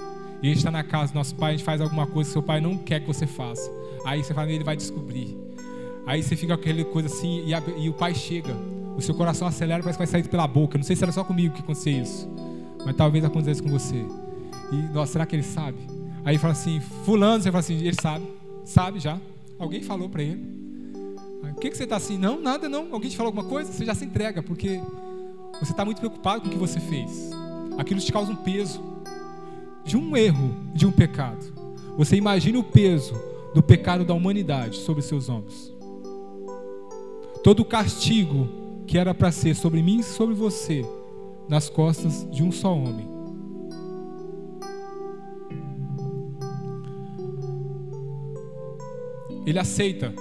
e 0.42 0.46
a 0.46 0.48
gente 0.48 0.58
está 0.58 0.70
na 0.70 0.82
casa 0.82 1.12
do 1.12 1.16
nosso 1.16 1.34
pai, 1.34 1.50
a 1.50 1.56
gente 1.56 1.64
faz 1.64 1.80
alguma 1.80 2.06
coisa 2.06 2.28
que 2.28 2.32
seu 2.32 2.42
pai 2.42 2.60
não 2.60 2.78
quer 2.78 3.00
que 3.00 3.06
você 3.06 3.26
faça. 3.26 3.70
Aí 4.04 4.22
você 4.22 4.32
fala, 4.32 4.50
ele 4.50 4.64
vai 4.64 4.76
descobrir. 4.76 5.36
Aí 6.08 6.22
você 6.22 6.34
fica 6.34 6.56
com 6.56 6.62
aquela 6.62 6.82
coisa 6.86 7.06
assim, 7.06 7.44
e, 7.44 7.52
a, 7.52 7.62
e 7.76 7.86
o 7.86 7.92
pai 7.92 8.14
chega. 8.14 8.56
O 8.96 9.02
seu 9.02 9.14
coração 9.14 9.46
acelera, 9.46 9.82
parece 9.82 9.98
que 9.98 10.06
vai 10.06 10.06
sair 10.06 10.26
pela 10.26 10.48
boca. 10.48 10.78
Não 10.78 10.82
sei 10.82 10.96
se 10.96 11.02
era 11.02 11.12
só 11.12 11.22
comigo 11.22 11.54
que 11.54 11.60
acontecia 11.60 12.00
isso. 12.00 12.26
Mas 12.82 12.96
talvez 12.96 13.22
acontecesse 13.22 13.62
com 13.62 13.68
você. 13.68 14.06
E, 14.72 14.76
nossa, 14.94 15.12
será 15.12 15.26
que 15.26 15.36
ele 15.36 15.42
sabe? 15.42 15.76
Aí 16.24 16.38
fala 16.38 16.54
assim, 16.54 16.80
fulano, 17.04 17.42
você 17.42 17.50
fala 17.50 17.60
assim, 17.60 17.76
ele 17.76 17.96
sabe. 18.00 18.26
Sabe 18.64 18.98
já. 18.98 19.20
Alguém 19.58 19.82
falou 19.82 20.08
para 20.08 20.22
ele. 20.22 20.42
Aí, 21.44 21.52
o 21.52 21.56
que, 21.56 21.68
que 21.68 21.76
você 21.76 21.84
está 21.84 21.96
assim? 21.96 22.16
Não, 22.16 22.40
nada 22.40 22.70
não. 22.70 22.88
Alguém 22.90 23.10
te 23.10 23.16
falou 23.16 23.28
alguma 23.28 23.46
coisa? 23.46 23.70
Você 23.70 23.84
já 23.84 23.94
se 23.94 24.06
entrega, 24.06 24.42
porque 24.42 24.80
você 25.60 25.72
está 25.72 25.84
muito 25.84 25.98
preocupado 25.98 26.40
com 26.40 26.48
o 26.48 26.50
que 26.50 26.56
você 26.56 26.80
fez. 26.80 27.30
Aquilo 27.76 28.00
te 28.00 28.10
causa 28.10 28.32
um 28.32 28.36
peso 28.36 28.82
de 29.84 29.94
um 29.94 30.16
erro, 30.16 30.56
de 30.72 30.86
um 30.86 30.90
pecado. 30.90 31.52
Você 31.98 32.16
imagina 32.16 32.58
o 32.58 32.64
peso 32.64 33.12
do 33.54 33.62
pecado 33.62 34.06
da 34.06 34.14
humanidade 34.14 34.78
sobre 34.78 35.02
seus 35.02 35.28
ombros. 35.28 35.76
Todo 37.42 37.60
o 37.60 37.64
castigo 37.64 38.48
que 38.86 38.98
era 38.98 39.14
para 39.14 39.30
ser 39.30 39.54
sobre 39.54 39.82
mim 39.82 40.00
e 40.00 40.02
sobre 40.02 40.34
você, 40.34 40.84
nas 41.48 41.68
costas 41.68 42.26
de 42.30 42.42
um 42.42 42.50
só 42.50 42.74
homem. 42.74 43.06
Ele 49.46 49.58
aceita, 49.58 50.12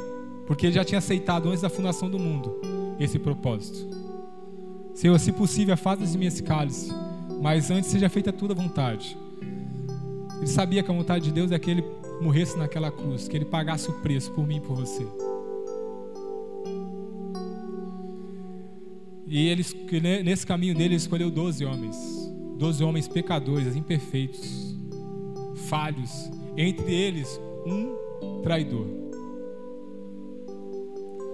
porque 0.45 0.67
ele 0.67 0.75
já 0.75 0.85
tinha 0.85 0.99
aceitado 0.99 1.49
antes 1.49 1.61
da 1.61 1.69
fundação 1.69 2.09
do 2.09 2.19
mundo 2.19 2.61
esse 2.99 3.19
propósito. 3.19 3.85
Senhor, 4.93 5.19
se 5.19 5.31
possível, 5.31 5.73
afasta 5.73 6.05
de 6.05 6.17
mim 6.17 6.25
esse 6.25 6.41
cálice, 6.41 6.91
mas 7.41 7.69
antes 7.69 7.89
seja 7.89 8.09
feita 8.09 8.33
toda 8.33 8.53
a 8.53 8.55
vontade. 8.55 9.17
Ele 10.37 10.47
sabia 10.47 10.81
que 10.81 10.89
a 10.89 10.93
vontade 10.93 11.25
de 11.25 11.31
Deus 11.31 11.51
é 11.51 11.59
que 11.59 11.69
ele 11.69 11.83
morresse 12.21 12.57
naquela 12.57 12.91
cruz, 12.91 13.27
que 13.27 13.35
ele 13.35 13.45
pagasse 13.45 13.89
o 13.89 13.93
preço 13.93 14.31
por 14.31 14.47
mim 14.47 14.57
e 14.57 14.61
por 14.61 14.75
você. 14.75 15.05
E 19.27 19.47
ele, 19.47 19.63
nesse 20.23 20.45
caminho 20.45 20.73
dele, 20.73 20.89
ele 20.89 20.95
escolheu 20.95 21.29
12 21.29 21.65
homens. 21.65 21.97
12 22.57 22.83
homens 22.83 23.07
pecadores, 23.07 23.75
imperfeitos, 23.75 24.75
falhos. 25.69 26.31
Entre 26.55 26.91
eles, 26.93 27.39
um 27.65 28.41
traidor. 28.41 28.87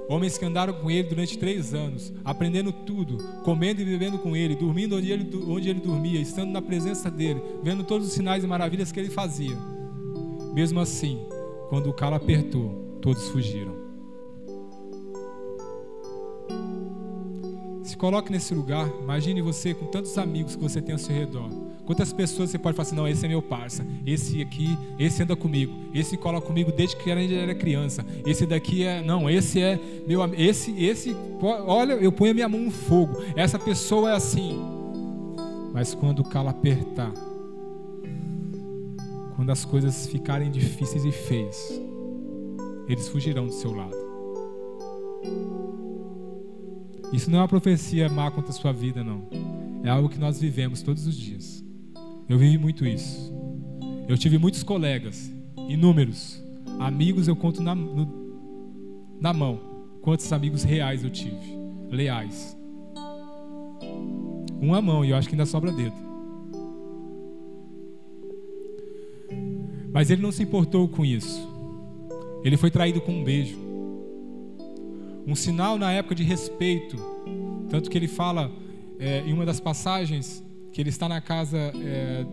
Homens 0.09 0.37
que 0.37 0.45
andaram 0.45 0.73
com 0.73 0.91
ele 0.91 1.07
durante 1.07 1.37
três 1.37 1.73
anos, 1.73 2.11
aprendendo 2.25 2.73
tudo, 2.73 3.17
comendo 3.43 3.81
e 3.81 3.85
bebendo 3.85 4.19
com 4.19 4.35
ele, 4.35 4.55
dormindo 4.55 4.97
onde 4.97 5.11
ele, 5.11 5.29
onde 5.47 5.69
ele 5.69 5.79
dormia, 5.79 6.19
estando 6.19 6.51
na 6.51 6.61
presença 6.61 7.09
dele, 7.09 7.41
vendo 7.63 7.83
todos 7.83 8.07
os 8.07 8.13
sinais 8.13 8.43
e 8.43 8.47
maravilhas 8.47 8.91
que 8.91 8.99
ele 8.99 9.09
fazia. 9.09 9.55
Mesmo 10.53 10.79
assim, 10.79 11.25
quando 11.69 11.89
o 11.89 11.93
calo 11.93 12.15
apertou, 12.15 12.99
todos 13.01 13.29
fugiram. 13.29 13.82
Coloque 18.03 18.29
nesse 18.29 18.53
lugar, 18.53 18.85
imagine 19.01 19.41
você 19.41 19.73
com 19.73 19.85
tantos 19.85 20.17
amigos 20.17 20.57
que 20.57 20.61
você 20.61 20.81
tem 20.81 20.91
ao 20.91 20.99
seu 20.99 21.15
redor. 21.15 21.49
Quantas 21.85 22.11
pessoas 22.11 22.49
você 22.49 22.59
pode 22.59 22.75
falar 22.75 22.85
assim, 22.85 22.97
não, 22.97 23.07
esse 23.07 23.25
é 23.25 23.29
meu 23.29 23.41
parça, 23.41 23.87
esse 24.05 24.41
aqui, 24.41 24.77
esse 24.99 25.23
anda 25.23 25.37
comigo, 25.37 25.73
esse 25.93 26.17
cola 26.17 26.41
comigo 26.41 26.69
desde 26.69 26.97
que 26.97 27.09
ele 27.09 27.33
era 27.33 27.55
criança, 27.55 28.05
esse 28.25 28.45
daqui 28.45 28.83
é, 28.83 29.01
não, 29.01 29.29
esse 29.29 29.61
é 29.61 29.79
meu 30.05 30.19
esse, 30.35 30.83
esse, 30.83 31.15
olha, 31.41 31.93
eu 31.93 32.11
ponho 32.11 32.31
a 32.31 32.33
minha 32.33 32.49
mão 32.49 32.59
no 32.59 32.71
fogo, 32.71 33.23
essa 33.37 33.57
pessoa 33.57 34.11
é 34.11 34.15
assim. 34.15 34.59
Mas 35.73 35.93
quando 35.93 36.19
o 36.19 36.23
calo 36.25 36.49
apertar, 36.49 37.13
quando 39.37 39.49
as 39.49 39.63
coisas 39.63 40.07
ficarem 40.07 40.51
difíceis 40.51 41.05
e 41.05 41.11
feias, 41.13 41.81
eles 42.89 43.07
fugirão 43.07 43.45
do 43.45 43.53
seu 43.53 43.71
lado. 43.71 43.95
Isso 47.13 47.29
não 47.29 47.37
é 47.37 47.41
uma 47.43 47.47
profecia 47.47 48.09
má 48.09 48.31
contra 48.31 48.49
a 48.49 48.53
sua 48.53 48.73
vida, 48.73 49.03
não. 49.03 49.27
É 49.83 49.89
algo 49.89 50.09
que 50.09 50.17
nós 50.17 50.39
vivemos 50.41 50.81
todos 50.81 51.05
os 51.05 51.15
dias. 51.15 51.63
Eu 52.27 52.39
vivi 52.39 52.57
muito 52.57 52.87
isso. 52.87 53.31
Eu 54.07 54.17
tive 54.17 54.39
muitos 54.39 54.63
colegas, 54.63 55.31
inúmeros. 55.69 56.41
Amigos 56.79 57.27
eu 57.27 57.35
conto 57.35 57.61
na, 57.61 57.75
no, 57.75 58.07
na 59.21 59.31
mão. 59.31 59.59
Quantos 60.01 60.33
amigos 60.33 60.63
reais 60.63 61.03
eu 61.03 61.09
tive, 61.11 61.37
leais. 61.91 62.57
Uma 64.59 64.81
mão, 64.81 65.05
e 65.05 65.11
eu 65.11 65.15
acho 65.15 65.29
que 65.29 65.35
ainda 65.35 65.45
sobra 65.45 65.71
dedo. 65.71 65.95
Mas 69.93 70.09
ele 70.09 70.21
não 70.23 70.31
se 70.31 70.41
importou 70.41 70.87
com 70.87 71.05
isso. 71.05 71.47
Ele 72.43 72.57
foi 72.57 72.71
traído 72.71 72.99
com 72.99 73.11
um 73.11 73.23
beijo. 73.23 73.72
Um 75.25 75.35
sinal 75.35 75.77
na 75.77 75.91
época 75.91 76.15
de 76.15 76.23
respeito. 76.23 76.97
Tanto 77.69 77.89
que 77.89 77.97
ele 77.97 78.07
fala 78.07 78.51
é, 78.99 79.19
em 79.21 79.33
uma 79.33 79.45
das 79.45 79.59
passagens 79.59 80.43
que 80.71 80.81
ele 80.81 80.89
está 80.89 81.07
na 81.07 81.21
casa 81.21 81.57
é, 81.57 82.25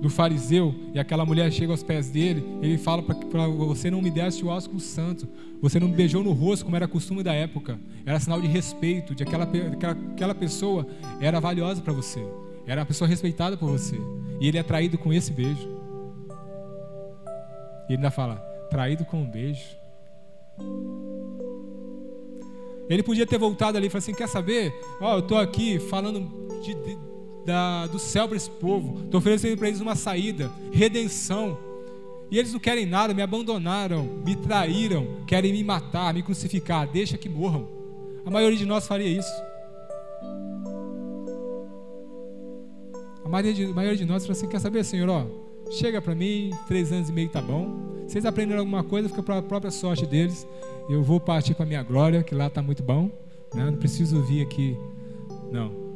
do 0.00 0.08
fariseu 0.08 0.74
e 0.94 0.98
aquela 0.98 1.24
mulher 1.24 1.50
chega 1.50 1.72
aos 1.72 1.82
pés 1.82 2.10
dele, 2.10 2.44
ele 2.62 2.78
fala 2.78 3.02
para 3.02 3.46
você 3.48 3.90
não 3.90 4.00
me 4.00 4.10
desse 4.10 4.44
o 4.44 4.48
ósculo 4.48 4.80
santo, 4.80 5.28
você 5.60 5.80
não 5.80 5.88
me 5.88 5.94
beijou 5.94 6.22
no 6.22 6.32
rosto 6.32 6.64
como 6.64 6.76
era 6.76 6.86
costume 6.86 7.22
da 7.22 7.32
época, 7.32 7.78
era 8.06 8.20
sinal 8.20 8.40
de 8.40 8.46
respeito, 8.46 9.14
de 9.14 9.22
aquela, 9.22 9.44
aquela, 9.44 9.92
aquela 9.92 10.34
pessoa 10.34 10.86
era 11.20 11.40
valiosa 11.40 11.80
para 11.80 11.92
você, 11.92 12.24
era 12.66 12.80
uma 12.80 12.86
pessoa 12.86 13.08
respeitada 13.08 13.56
por 13.56 13.70
você, 13.70 13.96
e 14.40 14.46
ele 14.46 14.58
é 14.58 14.62
traído 14.62 14.96
com 14.96 15.12
esse 15.12 15.32
beijo. 15.32 15.76
E 17.88 17.94
ele 17.94 17.96
ainda 17.96 18.10
fala, 18.10 18.36
traído 18.70 19.04
com 19.04 19.22
um 19.22 19.30
beijo. 19.30 19.76
Ele 22.88 23.02
podia 23.02 23.26
ter 23.26 23.38
voltado 23.38 23.76
ali 23.76 23.86
e 23.86 23.90
falado 23.90 24.02
assim: 24.02 24.14
quer 24.14 24.28
saber? 24.28 24.74
Ó, 25.00 25.10
oh, 25.10 25.14
eu 25.16 25.18
estou 25.20 25.38
aqui 25.38 25.78
falando 25.78 26.20
de, 26.62 26.74
de, 26.74 26.98
da, 27.44 27.86
do 27.86 27.98
céu 27.98 28.26
para 28.26 28.36
esse 28.36 28.50
povo. 28.50 29.04
Estou 29.04 29.18
oferecendo 29.18 29.56
para 29.56 29.68
eles 29.68 29.80
uma 29.80 29.94
saída, 29.94 30.50
redenção. 30.72 31.58
E 32.30 32.38
eles 32.38 32.52
não 32.52 32.60
querem 32.60 32.84
nada, 32.84 33.14
me 33.14 33.22
abandonaram, 33.22 34.04
me 34.24 34.36
traíram, 34.36 35.06
querem 35.26 35.52
me 35.52 35.64
matar, 35.64 36.12
me 36.12 36.22
crucificar. 36.22 36.86
Deixa 36.86 37.16
que 37.16 37.28
morram. 37.28 37.68
A 38.24 38.30
maioria 38.30 38.58
de 38.58 38.66
nós 38.66 38.86
faria 38.86 39.08
isso. 39.08 39.32
A 43.24 43.28
maioria 43.28 43.52
de, 43.52 43.64
a 43.64 43.74
maioria 43.74 43.98
de 43.98 44.04
nós 44.04 44.24
fala 44.24 44.32
assim: 44.32 44.48
quer 44.48 44.60
saber, 44.60 44.84
Senhor? 44.84 45.08
Ó, 45.08 45.26
chega 45.72 46.00
para 46.00 46.14
mim, 46.14 46.50
três 46.66 46.90
anos 46.92 47.08
e 47.08 47.12
meio 47.12 47.28
tá 47.28 47.42
bom. 47.42 47.87
Se 48.08 48.16
eles 48.16 48.24
aprenderam 48.24 48.60
alguma 48.60 48.82
coisa, 48.82 49.08
fica 49.08 49.22
para 49.22 49.38
a 49.38 49.42
própria 49.42 49.70
sorte 49.70 50.04
deles. 50.04 50.46
Eu 50.90 51.02
vou 51.02 51.20
partir 51.20 51.54
para 51.54 51.64
a 51.64 51.68
minha 51.68 51.82
glória, 51.82 52.22
que 52.24 52.34
lá 52.34 52.48
está 52.48 52.60
muito 52.60 52.82
bom. 52.82 53.10
Né? 53.54 53.64
Não 53.66 53.76
preciso 53.76 54.20
vir 54.22 54.42
aqui. 54.42 54.76
Não 55.52 55.88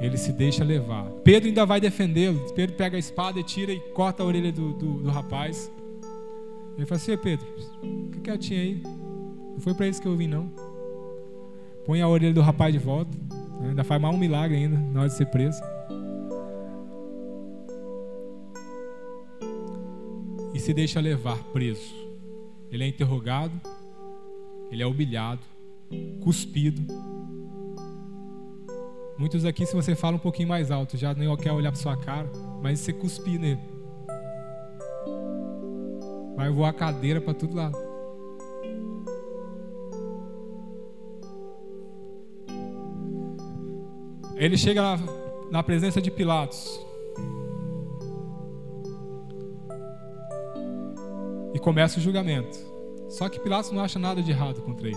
ele 0.00 0.16
se 0.16 0.32
deixa 0.32 0.64
levar. 0.64 1.04
Pedro 1.22 1.48
ainda 1.48 1.66
vai 1.66 1.78
defendê-lo. 1.78 2.40
Pedro 2.54 2.74
pega 2.74 2.96
a 2.96 2.98
espada 2.98 3.38
e 3.38 3.44
tira 3.44 3.70
e 3.70 3.78
corta 3.78 4.22
a 4.22 4.26
orelha 4.26 4.50
do, 4.50 4.72
do, 4.72 4.94
do 4.94 5.10
rapaz. 5.10 5.70
Ele 6.76 6.86
fala 6.86 6.96
assim: 6.96 7.16
Pedro, 7.18 7.46
fica 8.10 8.20
quietinho 8.20 8.60
aí. 8.60 8.82
Não 8.82 9.60
foi 9.60 9.74
para 9.74 9.86
isso 9.86 10.00
que 10.00 10.08
eu 10.08 10.16
vim, 10.16 10.26
não. 10.26 10.50
Põe 11.84 12.00
a 12.00 12.08
orelha 12.08 12.32
do 12.32 12.40
rapaz 12.40 12.72
de 12.72 12.78
volta. 12.78 13.10
Ainda 13.62 13.84
faz 13.84 14.00
mais 14.00 14.14
um 14.14 14.18
milagre 14.18 14.56
ainda 14.56 14.78
na 14.78 15.00
hora 15.00 15.08
de 15.10 15.14
ser 15.14 15.26
preso. 15.26 15.60
Se 20.60 20.72
deixa 20.72 21.00
levar 21.00 21.38
preso. 21.52 21.94
Ele 22.70 22.84
é 22.84 22.86
interrogado, 22.86 23.52
ele 24.70 24.82
é 24.82 24.86
humilhado, 24.86 25.40
cuspido 26.22 26.86
Muitos 29.20 29.44
aqui, 29.44 29.66
se 29.66 29.74
você 29.74 29.94
fala 29.94 30.16
um 30.16 30.18
pouquinho 30.18 30.48
mais 30.48 30.70
alto, 30.70 30.96
já 30.96 31.12
nem 31.12 31.36
quer 31.36 31.52
olhar 31.52 31.70
para 31.70 31.78
sua 31.78 31.94
cara, 31.94 32.26
mas 32.62 32.80
você 32.80 32.90
cuspir 32.90 33.38
nele. 33.38 33.60
Vai 36.34 36.48
voar 36.48 36.72
cadeira 36.72 37.20
para 37.20 37.34
todo 37.34 37.54
lado. 37.54 37.76
Ele 44.36 44.56
chega 44.56 44.80
na, 44.80 44.98
na 45.50 45.62
presença 45.62 46.00
de 46.00 46.10
Pilatos. 46.10 46.80
Começa 51.60 51.98
o 51.98 52.02
julgamento. 52.02 52.58
Só 53.08 53.28
que 53.28 53.40
Pilatos 53.40 53.70
não 53.72 53.82
acha 53.82 53.98
nada 53.98 54.22
de 54.22 54.30
errado 54.30 54.62
contra 54.62 54.88
ele. 54.88 54.96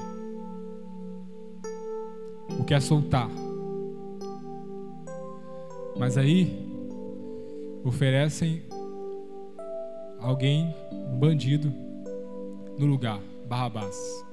O 2.59 2.63
que 2.63 2.73
é 2.73 2.79
soltar. 2.79 3.29
Mas 5.97 6.17
aí 6.17 6.71
oferecem 7.83 8.63
alguém, 10.19 10.73
um 10.91 11.17
bandido, 11.17 11.73
no 12.77 12.85
lugar, 12.85 13.19
Barrabás. 13.47 14.23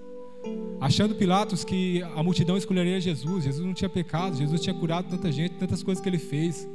Achando 0.81 1.15
Pilatos 1.15 1.65
que 1.65 2.03
a 2.03 2.23
multidão 2.23 2.57
escolheria 2.57 3.01
Jesus, 3.01 3.45
Jesus 3.45 3.67
não 3.67 3.75
tinha 3.75 3.91
pecado, 3.91 4.37
Jesus 4.37 4.61
tinha 4.61 4.75
curado 4.75 5.11
tanta 5.11 5.31
gente, 5.31 5.55
tantas 5.57 5.83
coisas 5.83 6.03
que 6.03 6.09
ele 6.09 6.19
fez. 6.19 6.67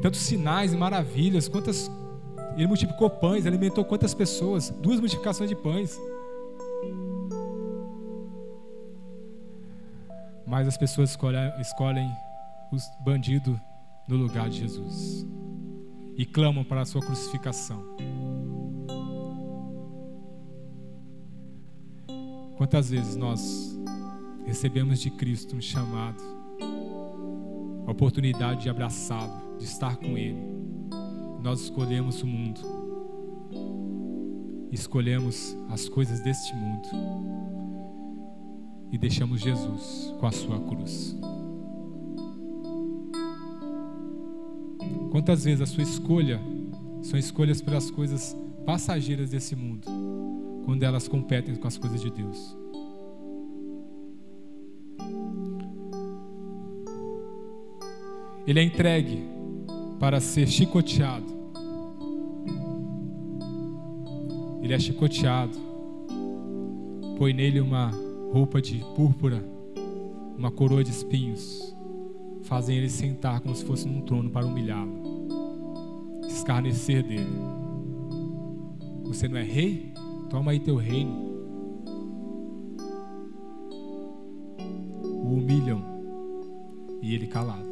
tantos 0.00 0.20
sinais 0.20 0.72
e 0.72 0.76
maravilhas, 0.76 1.48
quantas 1.48 1.90
ele 2.56 2.66
multiplicou 2.66 3.10
pães, 3.10 3.46
alimentou 3.46 3.84
quantas 3.84 4.14
pessoas? 4.14 4.70
Duas 4.70 4.98
multiplicações 4.98 5.48
de 5.48 5.54
pães. 5.54 6.00
Mas 10.46 10.66
as 10.66 10.76
pessoas 10.76 11.10
escolhem, 11.10 11.52
escolhem 11.60 12.10
os 12.72 12.82
bandidos 13.04 13.58
no 14.08 14.16
lugar 14.16 14.48
de 14.48 14.58
Jesus 14.58 15.26
e 16.16 16.24
clamam 16.24 16.64
para 16.64 16.80
a 16.80 16.84
sua 16.86 17.02
crucificação. 17.02 17.84
Quantas 22.56 22.88
vezes 22.88 23.16
nós 23.16 23.78
recebemos 24.46 25.00
de 25.00 25.10
Cristo 25.10 25.56
um 25.56 25.60
chamado, 25.60 26.22
a 27.86 27.90
oportunidade 27.90 28.62
de 28.62 28.70
abraçá-lo, 28.70 29.58
de 29.58 29.64
estar 29.64 29.96
com 29.96 30.16
Ele. 30.16 30.55
Nós 31.46 31.60
escolhemos 31.60 32.24
o 32.24 32.26
mundo, 32.26 32.60
escolhemos 34.72 35.56
as 35.68 35.88
coisas 35.88 36.18
deste 36.18 36.52
mundo 36.56 36.88
e 38.90 38.98
deixamos 38.98 39.42
Jesus 39.42 40.12
com 40.18 40.26
a 40.26 40.32
sua 40.32 40.58
cruz. 40.58 41.16
Quantas 45.12 45.44
vezes 45.44 45.60
a 45.60 45.66
sua 45.66 45.84
escolha 45.84 46.40
são 47.00 47.16
escolhas 47.16 47.62
pelas 47.62 47.92
coisas 47.92 48.36
passageiras 48.66 49.30
desse 49.30 49.54
mundo, 49.54 49.86
quando 50.64 50.82
elas 50.82 51.06
competem 51.06 51.54
com 51.54 51.68
as 51.68 51.78
coisas 51.78 52.00
de 52.00 52.10
Deus? 52.10 52.56
Ele 58.44 58.58
é 58.58 58.62
entregue 58.64 59.22
para 60.00 60.20
ser 60.20 60.48
chicoteado. 60.48 61.35
Ele 64.66 64.74
é 64.74 64.80
chicoteado. 64.80 65.56
Põe 67.16 67.32
nele 67.32 67.60
uma 67.60 67.92
roupa 68.32 68.60
de 68.60 68.84
púrpura, 68.96 69.40
uma 70.36 70.50
coroa 70.50 70.82
de 70.82 70.90
espinhos. 70.90 71.72
Fazem 72.42 72.76
ele 72.76 72.90
sentar 72.90 73.38
como 73.40 73.54
se 73.54 73.64
fosse 73.64 73.86
num 73.86 74.00
trono 74.00 74.28
para 74.28 74.44
humilhá-lo, 74.44 74.90
escarnecer 76.26 77.04
dele. 77.04 77.30
Você 79.04 79.28
não 79.28 79.36
é 79.36 79.44
rei? 79.44 79.92
Toma 80.30 80.50
aí 80.50 80.58
teu 80.58 80.74
reino. 80.74 81.14
O 85.22 85.34
humilham 85.34 85.80
e 87.00 87.14
ele 87.14 87.28
calado. 87.28 87.70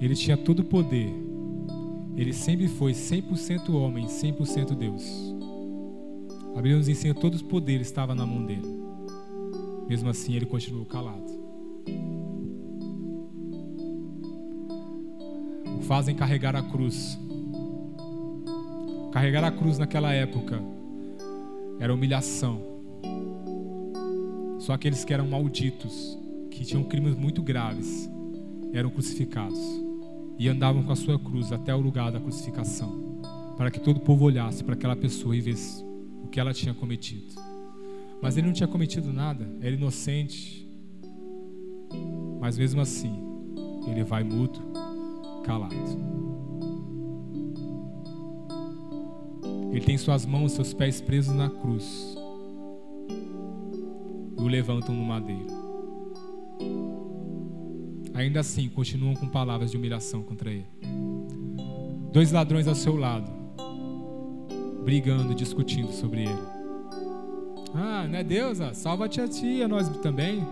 Ele 0.00 0.14
tinha 0.14 0.38
todo 0.38 0.60
o 0.60 0.64
poder. 0.64 1.25
Ele 2.16 2.32
sempre 2.32 2.66
foi 2.66 2.92
100% 2.92 3.74
homem, 3.74 4.06
100% 4.06 4.74
Deus. 4.74 5.04
A 6.52 6.56
Bíblia 6.56 6.78
nos 6.78 6.88
ensina 6.88 7.12
todos 7.12 7.42
os 7.42 7.46
poderes 7.46 7.88
estavam 7.88 8.16
na 8.16 8.24
mão 8.24 8.44
dele. 8.46 8.66
Mesmo 9.86 10.08
assim, 10.08 10.34
ele 10.34 10.46
continuou 10.46 10.86
calado. 10.86 11.26
O 15.78 15.82
fazem 15.82 16.16
carregar 16.16 16.56
a 16.56 16.62
cruz. 16.62 17.18
Carregar 19.12 19.44
a 19.44 19.50
cruz 19.50 19.76
naquela 19.76 20.10
época 20.10 20.62
era 21.78 21.92
humilhação. 21.92 22.62
Só 24.58 24.72
aqueles 24.72 25.04
que 25.04 25.12
eram 25.12 25.28
malditos, 25.28 26.18
que 26.50 26.64
tinham 26.64 26.82
crimes 26.82 27.14
muito 27.14 27.42
graves, 27.42 28.08
eram 28.72 28.88
crucificados 28.88 29.85
e 30.38 30.48
andavam 30.48 30.82
com 30.82 30.92
a 30.92 30.96
sua 30.96 31.18
cruz 31.18 31.52
até 31.52 31.74
o 31.74 31.80
lugar 31.80 32.12
da 32.12 32.20
crucificação, 32.20 33.20
para 33.56 33.70
que 33.70 33.80
todo 33.80 33.96
o 33.96 34.00
povo 34.00 34.24
olhasse 34.24 34.62
para 34.62 34.74
aquela 34.74 34.96
pessoa 34.96 35.36
e 35.36 35.40
visse 35.40 35.84
o 36.22 36.28
que 36.28 36.38
ela 36.38 36.52
tinha 36.52 36.74
cometido. 36.74 37.34
Mas 38.20 38.36
ele 38.36 38.46
não 38.46 38.54
tinha 38.54 38.68
cometido 38.68 39.12
nada, 39.12 39.48
era 39.60 39.74
inocente. 39.74 40.66
Mas 42.40 42.58
mesmo 42.58 42.80
assim, 42.80 43.14
ele 43.86 44.02
vai 44.04 44.24
mudo, 44.24 44.60
calado. 45.44 45.74
Ele 49.70 49.84
tem 49.84 49.98
suas 49.98 50.24
mãos, 50.24 50.52
seus 50.52 50.72
pés 50.72 51.00
presos 51.00 51.34
na 51.34 51.50
cruz 51.50 52.16
e 54.38 54.42
o 54.42 54.46
levantam 54.46 54.94
no 54.94 55.04
madeiro 55.04 55.55
ainda 58.16 58.40
assim 58.40 58.68
continuam 58.68 59.14
com 59.14 59.28
palavras 59.28 59.70
de 59.70 59.76
humilhação 59.76 60.22
contra 60.22 60.50
ele. 60.50 60.66
Dois 62.12 62.32
ladrões 62.32 62.66
ao 62.66 62.74
seu 62.74 62.96
lado, 62.96 63.30
brigando, 64.82 65.34
discutindo 65.34 65.92
sobre 65.92 66.22
ele. 66.22 66.56
Ah, 67.74 68.06
não 68.08 68.18
é 68.18 68.24
Deus? 68.24 68.60
Ah, 68.60 68.72
salva-te 68.72 69.20
a 69.20 69.28
ti, 69.28 69.62
a 69.62 69.68
nós 69.68 69.88
também. 69.98 70.42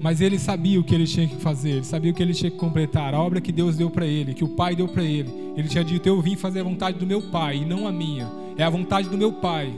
Mas 0.00 0.20
ele 0.20 0.36
sabia 0.36 0.80
o 0.80 0.82
que 0.82 0.92
ele 0.96 1.06
tinha 1.06 1.28
que 1.28 1.36
fazer, 1.36 1.70
ele 1.70 1.84
sabia 1.84 2.10
o 2.10 2.14
que 2.14 2.20
ele 2.20 2.34
tinha 2.34 2.50
que 2.50 2.56
completar, 2.56 3.14
a 3.14 3.20
obra 3.20 3.40
que 3.40 3.52
Deus 3.52 3.76
deu 3.76 3.88
para 3.88 4.04
ele, 4.04 4.34
que 4.34 4.42
o 4.42 4.48
Pai 4.48 4.74
deu 4.74 4.88
para 4.88 5.04
ele. 5.04 5.30
Ele 5.56 5.68
tinha 5.68 5.84
dito: 5.84 6.08
Eu 6.08 6.20
vim 6.20 6.34
fazer 6.34 6.60
a 6.60 6.64
vontade 6.64 6.98
do 6.98 7.06
meu 7.06 7.22
Pai 7.30 7.58
e 7.58 7.64
não 7.64 7.86
a 7.86 7.92
minha, 7.92 8.28
é 8.58 8.64
a 8.64 8.70
vontade 8.70 9.08
do 9.08 9.16
meu 9.16 9.34
Pai. 9.34 9.72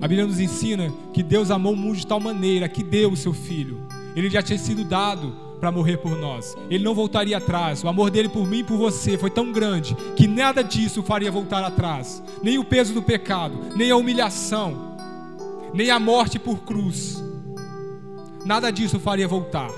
A 0.00 0.06
Bíblia 0.06 0.26
nos 0.26 0.38
ensina 0.38 0.92
que 1.12 1.22
Deus 1.22 1.50
amou 1.50 1.72
o 1.72 1.76
mundo 1.76 1.96
de 1.96 2.06
tal 2.06 2.20
maneira 2.20 2.68
que 2.68 2.82
deu 2.84 3.10
o 3.10 3.16
seu 3.16 3.32
filho. 3.32 3.80
Ele 4.14 4.30
já 4.30 4.40
tinha 4.40 4.58
sido 4.58 4.84
dado 4.84 5.34
para 5.58 5.72
morrer 5.72 5.96
por 5.96 6.16
nós. 6.16 6.56
Ele 6.70 6.84
não 6.84 6.94
voltaria 6.94 7.36
atrás. 7.36 7.82
O 7.82 7.88
amor 7.88 8.10
dele 8.10 8.28
por 8.28 8.46
mim 8.46 8.58
e 8.58 8.64
por 8.64 8.76
você 8.76 9.18
foi 9.18 9.30
tão 9.30 9.50
grande 9.52 9.96
que 10.16 10.28
nada 10.28 10.62
disso 10.62 11.02
faria 11.02 11.32
voltar 11.32 11.64
atrás. 11.64 12.22
Nem 12.42 12.58
o 12.58 12.64
peso 12.64 12.94
do 12.94 13.02
pecado, 13.02 13.58
nem 13.74 13.90
a 13.90 13.96
humilhação, 13.96 14.96
nem 15.74 15.90
a 15.90 15.98
morte 15.98 16.38
por 16.38 16.58
cruz. 16.58 17.22
Nada 18.44 18.70
disso 18.70 19.00
faria 19.00 19.26
voltar. 19.26 19.70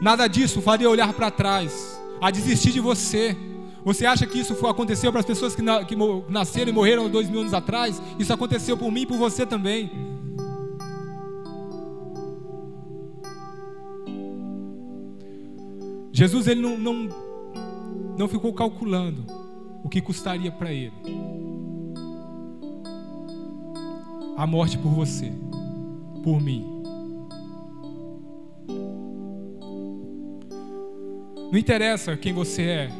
Nada 0.00 0.26
disso 0.26 0.60
faria 0.62 0.88
olhar 0.88 1.12
para 1.12 1.30
trás, 1.30 2.00
a 2.20 2.30
desistir 2.30 2.72
de 2.72 2.80
você. 2.80 3.36
Você 3.84 4.06
acha 4.06 4.26
que 4.26 4.38
isso 4.38 4.54
aconteceu 4.66 5.10
para 5.10 5.20
as 5.20 5.26
pessoas 5.26 5.54
que, 5.54 5.62
na, 5.62 5.84
que 5.84 5.96
nasceram 6.28 6.70
e 6.70 6.72
morreram 6.72 7.10
dois 7.10 7.28
mil 7.28 7.40
anos 7.40 7.52
atrás? 7.52 8.00
Isso 8.18 8.32
aconteceu 8.32 8.76
por 8.76 8.92
mim 8.92 9.02
e 9.02 9.06
por 9.06 9.18
você 9.18 9.44
também. 9.44 9.90
Jesus 16.12 16.46
ele 16.46 16.60
não, 16.60 16.78
não, 16.78 17.08
não 18.16 18.28
ficou 18.28 18.52
calculando 18.52 19.24
o 19.82 19.88
que 19.88 20.00
custaria 20.00 20.52
para 20.52 20.72
ele 20.72 20.92
a 24.36 24.46
morte 24.46 24.78
por 24.78 24.90
você, 24.90 25.32
por 26.22 26.40
mim. 26.40 26.66
Não 31.50 31.58
interessa 31.58 32.16
quem 32.16 32.32
você 32.32 32.62
é, 32.62 32.92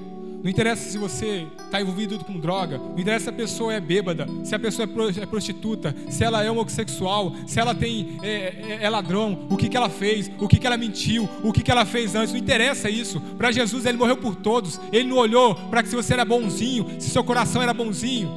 não 0.43 0.51
interessa 0.51 0.91
se 0.91 0.99
você 0.99 1.47
está 1.65 1.81
envolvido 1.81 2.19
com 2.19 2.37
droga, 2.37 2.77
não 2.77 2.99
interessa 2.99 3.25
se 3.25 3.31
a 3.31 3.33
pessoa 3.33 3.73
é 3.73 3.81
bêbada, 3.81 4.27
se 4.43 4.53
a 4.53 4.59
pessoa 4.59 4.89
é, 4.89 5.23
é 5.23 5.27
prostituta, 5.27 5.95
se 6.11 6.25
ela 6.25 6.43
é 6.43 6.51
homossexual, 6.51 7.33
se 7.47 7.61
ela 7.61 7.73
tem 7.73 8.19
é, 8.23 8.29
é, 8.29 8.79
é 8.83 8.91
ladrão, 8.91 9.47
o 9.49 9.57
que, 9.57 9.69
que 9.69 9.77
ela 9.77 9.89
fez, 9.89 10.29
o 10.41 10.49
que, 10.49 10.59
que 10.59 10.67
ela 10.67 10.77
mentiu, 10.77 11.29
o 11.45 11.53
que, 11.53 11.63
que 11.63 11.71
ela 11.71 11.85
fez 11.85 12.17
antes. 12.17 12.33
Não 12.33 12.41
interessa 12.41 12.91
isso. 12.91 13.21
Para 13.39 13.53
Jesus, 13.53 13.87
ele 13.87 13.97
morreu 13.97 14.17
por 14.17 14.35
todos. 14.35 14.81
Ele 14.93 15.09
não 15.09 15.17
olhou 15.17 15.55
para 15.55 15.85
se 15.85 15.95
você 15.95 16.13
era 16.13 16.25
bonzinho, 16.25 16.89
se 16.99 17.11
seu 17.11 17.23
coração 17.23 17.63
era 17.63 17.73
bonzinho. 17.73 18.29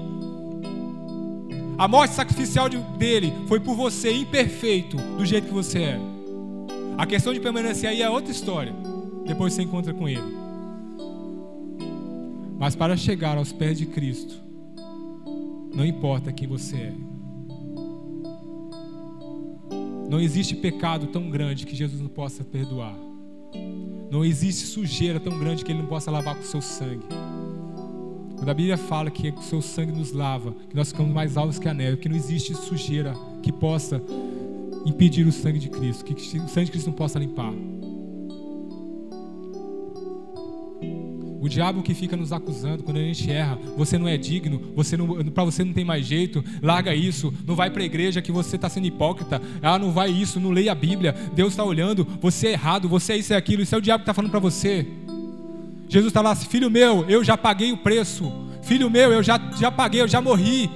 A 1.78 1.88
morte 1.88 2.14
sacrificial 2.14 2.70
dele 2.70 3.34
foi 3.48 3.60
por 3.60 3.76
você, 3.76 4.12
imperfeito, 4.14 4.96
do 4.96 5.26
jeito 5.26 5.48
que 5.48 5.54
você 5.54 5.80
é. 5.80 6.00
A 6.98 7.06
questão 7.08 7.34
de 7.34 7.40
permanecer 7.40 7.90
aí 7.90 8.02
é 8.02 8.10
outra 8.10 8.32
história. 8.32 8.74
Depois 9.26 9.54
você 9.54 9.64
encontra 9.64 9.92
com 9.92 10.08
ele. 10.08 10.45
Mas 12.66 12.76
para 12.76 12.98
chegar 12.98 13.38
aos 13.38 13.52
pés 13.54 13.78
de 13.78 13.86
Cristo, 13.86 14.42
não 15.72 15.86
importa 15.86 16.32
quem 16.32 16.48
você 16.48 16.76
é. 16.76 16.94
Não 20.10 20.20
existe 20.20 20.56
pecado 20.56 21.06
tão 21.06 21.30
grande 21.30 21.64
que 21.64 21.76
Jesus 21.76 22.02
não 22.02 22.08
possa 22.08 22.44
perdoar. 22.44 22.96
Não 24.10 24.26
existe 24.26 24.66
sujeira 24.66 25.20
tão 25.20 25.38
grande 25.38 25.64
que 25.64 25.72
Ele 25.72 25.78
não 25.84 25.88
possa 25.88 26.10
lavar 26.10 26.34
com 26.34 26.42
o 26.42 26.44
seu 26.48 26.60
sangue. 26.60 27.06
Quando 28.36 28.50
a 28.50 28.54
Bíblia 28.56 28.78
fala 28.78 29.12
que 29.12 29.30
o 29.30 29.44
seu 29.44 29.62
sangue 29.62 29.92
nos 29.92 30.12
lava, 30.12 30.52
que 30.68 30.76
nós 30.76 30.88
ficamos 30.88 31.14
mais 31.14 31.38
altos 31.38 31.60
que 31.60 31.70
a 31.70 31.74
neve, 31.74 31.98
que 31.98 32.10
não 32.10 32.16
existe 32.16 32.56
sujeira 32.56 33.14
que 33.44 33.52
possa 33.52 34.02
impedir 34.88 35.28
o 35.28 35.32
sangue 35.32 35.60
de 35.60 35.70
Cristo, 35.70 36.04
que 36.04 36.14
o 36.16 36.48
sangue 36.48 36.66
de 36.66 36.72
Cristo 36.72 36.88
não 36.88 36.96
possa 36.96 37.20
limpar. 37.20 37.54
O 41.46 41.48
diabo 41.48 41.84
que 41.84 41.94
fica 41.94 42.18
nos 42.18 42.34
acusando 42.34 42.82
quando 42.82 42.98
a 42.98 43.02
gente 43.02 43.30
erra, 43.30 43.60
você 43.78 44.00
não 44.00 44.08
é 44.08 44.18
digno, 44.18 44.60
você 44.76 44.98
não, 44.98 45.08
para 45.26 45.44
você 45.44 45.64
não 45.64 45.74
tem 45.74 45.86
mais 45.86 46.04
jeito, 46.04 46.44
larga 46.60 46.96
isso, 46.96 47.32
não 47.46 47.56
vai 47.56 47.70
para 47.70 47.84
a 47.84 47.86
igreja 47.86 48.20
que 48.20 48.32
você 48.32 48.56
está 48.56 48.68
sendo 48.68 48.88
hipócrita, 48.88 49.40
ah, 49.62 49.78
não 49.78 49.92
vai 49.92 50.10
isso, 50.10 50.40
não 50.40 50.50
leia 50.50 50.72
a 50.72 50.76
Bíblia, 50.76 51.14
Deus 51.36 51.54
está 51.54 51.64
olhando, 51.64 52.04
você 52.20 52.48
é 52.48 52.52
errado, 52.54 52.90
você 52.90 53.14
é 53.14 53.18
isso 53.18 53.32
e 53.32 53.36
aquilo, 53.36 53.62
isso 53.62 53.76
é 53.76 53.78
o 53.78 53.82
diabo 53.82 54.00
que 54.00 54.10
está 54.10 54.14
falando 54.16 54.32
para 54.32 54.40
você. 54.40 54.88
Jesus 55.88 56.08
está 56.08 56.20
lá, 56.20 56.34
filho 56.34 56.72
meu, 56.72 57.06
eu 57.08 57.24
já 57.24 57.38
paguei 57.38 57.72
o 57.72 57.78
preço, 57.78 58.34
filho 58.64 58.90
meu, 58.90 59.14
eu 59.14 59.22
já, 59.22 59.40
já 59.56 59.72
paguei, 59.72 60.02
eu 60.02 60.08
já 60.08 60.20
morri. 60.20 60.68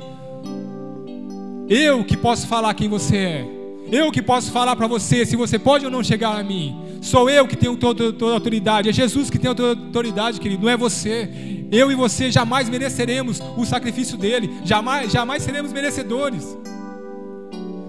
Eu 1.67 2.03
que 2.03 2.15
posso 2.15 2.45
falar 2.45 2.75
quem 2.75 2.87
você 2.87 3.17
é. 3.17 3.47
Eu 3.91 4.11
que 4.11 4.21
posso 4.21 4.51
falar 4.51 4.75
para 4.75 4.85
você 4.85 5.25
se 5.25 5.35
você 5.35 5.57
pode 5.57 5.83
ou 5.83 5.89
não 5.89 6.03
chegar 6.03 6.37
a 6.37 6.43
mim. 6.43 6.88
Sou 7.01 7.29
eu 7.29 7.47
que 7.47 7.55
tenho 7.55 7.75
toda, 7.77 8.03
a 8.03 8.33
autoridade. 8.33 8.89
É 8.89 8.93
Jesus 8.93 9.29
que 9.29 9.39
tem 9.39 9.53
toda 9.53 9.79
autoridade, 9.81 10.39
querido. 10.39 10.63
Não 10.63 10.69
é 10.69 10.77
você. 10.77 11.67
Eu 11.71 11.91
e 11.91 11.95
você 11.95 12.31
jamais 12.31 12.67
mereceremos 12.67 13.41
o 13.57 13.65
sacrifício 13.65 14.17
dele. 14.17 14.49
Jamais, 14.63 15.11
jamais 15.11 15.43
seremos 15.43 15.71
merecedores. 15.71 16.57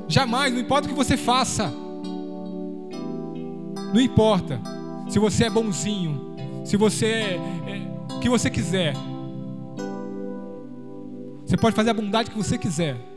Jamais. 0.09 0.53
Não 0.53 0.61
importa 0.61 0.87
o 0.87 0.91
que 0.91 0.97
você 0.97 1.17
faça. 1.17 1.73
Não 3.93 4.01
importa 4.01 4.61
se 5.09 5.19
você 5.19 5.45
é 5.45 5.51
bonzinho, 5.51 6.37
se 6.65 6.77
você 6.77 7.07
é, 7.07 7.41
é 7.67 8.15
o 8.15 8.21
que 8.21 8.29
você 8.29 8.49
quiser. 8.49 8.95
Você 11.45 11.57
pode 11.57 11.75
fazer 11.75 11.91
a 11.91 11.95
bondade 11.95 12.31
que 12.31 12.37
você 12.37 12.57
quiser. 12.57 13.10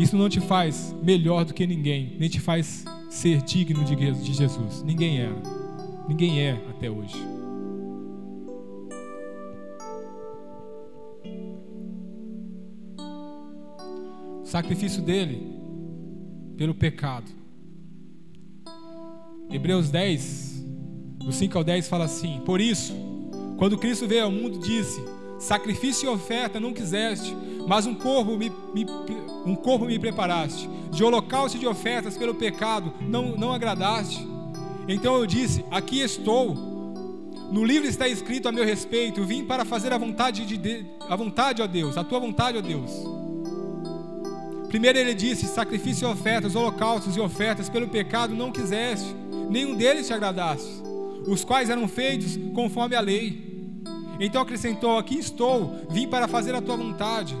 Isso 0.00 0.16
não 0.16 0.30
te 0.30 0.40
faz 0.40 0.96
melhor 1.02 1.44
do 1.44 1.52
que 1.52 1.66
ninguém, 1.66 2.16
nem 2.18 2.26
te 2.26 2.40
faz 2.40 2.86
ser 3.10 3.42
digno 3.42 3.84
de 3.84 4.32
Jesus. 4.32 4.82
Ninguém 4.82 5.20
é. 5.20 5.30
Ninguém 6.08 6.40
é 6.40 6.52
até 6.70 6.90
hoje. 6.90 7.14
O 14.42 14.46
sacrifício 14.46 15.02
dele 15.02 15.46
pelo 16.56 16.74
pecado. 16.74 17.30
Hebreus 19.50 19.90
10, 19.90 20.64
do 21.18 21.30
5 21.30 21.58
ao 21.58 21.62
10 21.62 21.88
fala 21.88 22.06
assim: 22.06 22.40
Por 22.46 22.58
isso, 22.58 22.94
quando 23.58 23.76
Cristo 23.76 24.08
veio 24.08 24.24
ao 24.24 24.30
mundo, 24.30 24.58
disse: 24.60 24.98
Sacrifício 25.40 26.06
e 26.06 26.08
oferta 26.12 26.60
não 26.60 26.70
quiseste, 26.70 27.34
mas 27.66 27.86
um 27.86 27.94
corpo 27.94 28.36
me, 28.36 28.52
me, 28.74 28.86
um 29.46 29.54
corpo 29.54 29.86
me 29.86 29.98
preparaste. 29.98 30.68
De 30.90 31.02
holocausto 31.02 31.56
e 31.56 31.60
de 31.60 31.66
ofertas 31.66 32.16
pelo 32.18 32.34
pecado 32.34 32.92
não, 33.00 33.36
não 33.36 33.50
agradaste. 33.50 34.24
Então 34.86 35.16
eu 35.16 35.26
disse: 35.26 35.64
Aqui 35.70 36.00
estou. 36.00 36.54
No 37.50 37.64
livro 37.64 37.88
está 37.88 38.06
escrito 38.06 38.48
a 38.48 38.52
meu 38.52 38.66
respeito: 38.66 39.24
Vim 39.24 39.46
para 39.46 39.64
fazer 39.64 39.92
a 39.94 39.98
vontade 39.98 40.44
de, 40.44 40.84
a 41.08 41.16
vontade, 41.16 41.62
ó 41.62 41.66
Deus, 41.66 41.96
a 41.96 42.04
tua 42.04 42.20
vontade, 42.20 42.58
ó 42.58 42.60
Deus. 42.60 42.90
Primeiro 44.68 44.98
ele 44.98 45.14
disse: 45.14 45.46
Sacrifício 45.46 46.06
e 46.06 46.12
ofertas, 46.12 46.54
holocaustos 46.54 47.16
e 47.16 47.20
ofertas 47.20 47.70
pelo 47.70 47.88
pecado 47.88 48.34
não 48.34 48.52
quiseste, 48.52 49.16
nenhum 49.48 49.74
deles 49.74 50.06
te 50.06 50.12
agradaste, 50.12 50.82
os 51.26 51.44
quais 51.44 51.70
eram 51.70 51.88
feitos 51.88 52.38
conforme 52.54 52.94
a 52.94 53.00
lei. 53.00 53.49
Então 54.20 54.42
acrescentou: 54.42 54.98
Aqui 54.98 55.18
estou, 55.18 55.86
vim 55.88 56.06
para 56.06 56.28
fazer 56.28 56.54
a 56.54 56.60
tua 56.60 56.76
vontade. 56.76 57.34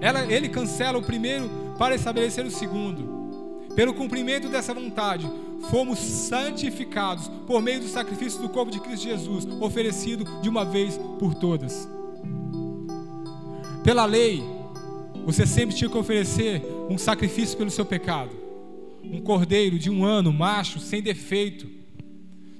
Ela, 0.00 0.30
ele 0.30 0.48
cancela 0.48 0.98
o 0.98 1.02
primeiro 1.02 1.50
para 1.78 1.94
estabelecer 1.94 2.44
o 2.44 2.50
segundo. 2.50 3.18
Pelo 3.74 3.94
cumprimento 3.94 4.48
dessa 4.48 4.74
vontade, 4.74 5.28
fomos 5.70 5.98
santificados 5.98 7.28
por 7.46 7.62
meio 7.62 7.80
do 7.80 7.88
sacrifício 7.88 8.40
do 8.42 8.48
corpo 8.48 8.70
de 8.70 8.80
Cristo 8.80 9.04
Jesus, 9.04 9.46
oferecido 9.60 10.24
de 10.42 10.48
uma 10.48 10.64
vez 10.64 10.98
por 11.18 11.34
todas. 11.34 11.88
Pela 13.82 14.04
lei, 14.04 14.44
você 15.24 15.46
sempre 15.46 15.74
tinha 15.74 15.88
que 15.88 15.96
oferecer 15.96 16.62
um 16.88 16.98
sacrifício 16.98 17.56
pelo 17.56 17.70
seu 17.70 17.84
pecado. 17.84 18.30
Um 19.02 19.20
cordeiro 19.20 19.78
de 19.78 19.88
um 19.88 20.04
ano, 20.04 20.32
macho, 20.32 20.78
sem 20.78 21.00
defeito. 21.00 21.79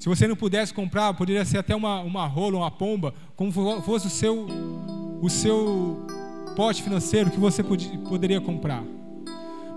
Se 0.01 0.09
você 0.09 0.27
não 0.27 0.35
pudesse 0.35 0.73
comprar, 0.73 1.13
poderia 1.13 1.45
ser 1.45 1.59
até 1.59 1.77
uma, 1.77 2.01
uma 2.01 2.27
rola, 2.27 2.57
uma 2.57 2.71
pomba, 2.71 3.13
como 3.37 3.53
fosse 3.83 4.07
o 4.07 4.11
seu, 4.11 4.47
o 5.21 5.29
seu 5.29 6.07
pote 6.57 6.83
financeiro 6.83 7.31
que 7.31 7.39
você 7.39 7.63
podia, 7.63 7.99
poderia 7.99 8.41
comprar. 8.41 8.83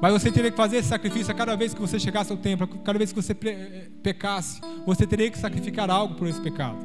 Mas 0.02 0.14
você 0.14 0.32
teria 0.32 0.50
que 0.50 0.56
fazer 0.56 0.78
esse 0.78 0.88
sacrifício 0.88 1.30
a 1.30 1.36
cada 1.36 1.58
vez 1.58 1.74
que 1.74 1.82
você 1.82 2.00
chegasse 2.00 2.32
ao 2.32 2.38
templo, 2.38 2.70
a 2.74 2.86
cada 2.86 2.98
vez 2.98 3.12
que 3.12 3.22
você 3.22 3.36
eh, 3.44 3.90
pecasse, 4.02 4.62
você 4.86 5.06
teria 5.06 5.30
que 5.30 5.38
sacrificar 5.38 5.92
algo 5.92 6.16
por 6.16 6.26
esse 6.26 6.40
pecado. 6.40 6.78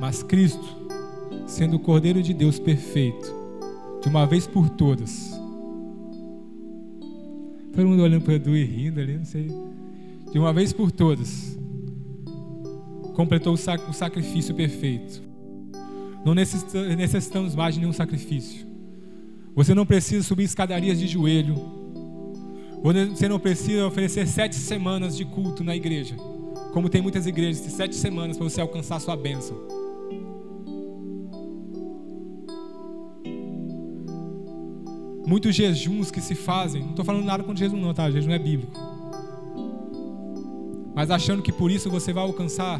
Mas 0.00 0.22
Cristo, 0.22 0.64
sendo 1.46 1.76
o 1.76 1.78
Cordeiro 1.78 2.22
de 2.22 2.32
Deus 2.32 2.58
perfeito, 2.58 3.30
de 4.00 4.08
uma 4.08 4.26
vez 4.26 4.46
por 4.46 4.70
todas, 4.70 5.41
todo 7.72 7.86
mundo 7.86 8.02
olhando 8.02 8.22
para 8.22 8.32
o 8.32 8.36
Edu 8.36 8.56
e 8.56 8.64
rindo 8.64 9.00
ali, 9.00 9.16
não 9.16 9.24
sei, 9.24 9.50
de 10.30 10.38
uma 10.38 10.52
vez 10.52 10.72
por 10.72 10.90
todas, 10.90 11.58
completou 13.14 13.54
o 13.54 13.92
sacrifício 13.92 14.54
perfeito 14.54 15.32
não 16.24 16.34
necessitamos 16.34 17.54
mais 17.54 17.74
de 17.74 17.80
nenhum 17.80 17.92
sacrifício. 17.92 18.66
Você 19.54 19.74
não 19.74 19.84
precisa 19.84 20.22
subir 20.22 20.44
escadarias 20.44 20.98
de 20.98 21.06
joelho. 21.06 21.56
Você 23.10 23.28
não 23.28 23.38
precisa 23.38 23.86
oferecer 23.86 24.26
sete 24.26 24.54
semanas 24.54 25.16
de 25.16 25.24
culto 25.24 25.64
na 25.64 25.74
igreja. 25.74 26.16
Como 26.72 26.88
tem 26.88 27.02
muitas 27.02 27.26
igrejas, 27.26 27.60
sete 27.72 27.94
semanas 27.94 28.36
para 28.36 28.48
você 28.48 28.60
alcançar 28.60 28.96
a 28.96 29.00
sua 29.00 29.16
bênção. 29.16 29.56
Muitos 35.32 35.56
jejuns 35.56 36.10
que 36.10 36.20
se 36.20 36.34
fazem, 36.34 36.82
não 36.82 36.90
estou 36.90 37.06
falando 37.06 37.24
nada 37.24 37.42
com 37.42 37.56
jejum 37.56 37.80
não, 37.80 37.94
tá? 37.94 38.10
Jejum 38.10 38.32
é 38.32 38.38
bíblico. 38.38 38.78
Mas 40.94 41.10
achando 41.10 41.42
que 41.42 41.50
por 41.50 41.70
isso 41.70 41.88
você 41.88 42.12
vai 42.12 42.22
alcançar 42.22 42.78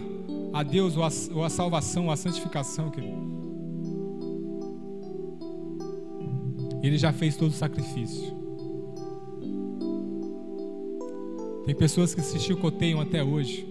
a 0.52 0.62
Deus 0.62 0.94
ou 0.94 1.02
a, 1.02 1.08
ou 1.34 1.44
a 1.46 1.48
salvação, 1.48 2.04
ou 2.04 2.10
a 2.10 2.16
santificação, 2.16 2.90
querido. 2.90 3.16
Ele 6.82 6.98
já 6.98 7.10
fez 7.10 7.36
todo 7.36 7.52
o 7.52 7.54
sacrifício. 7.54 8.36
Tem 11.64 11.74
pessoas 11.74 12.14
que 12.14 12.20
se 12.20 12.38
chicoteiam 12.38 13.00
até 13.00 13.24
hoje. 13.24 13.66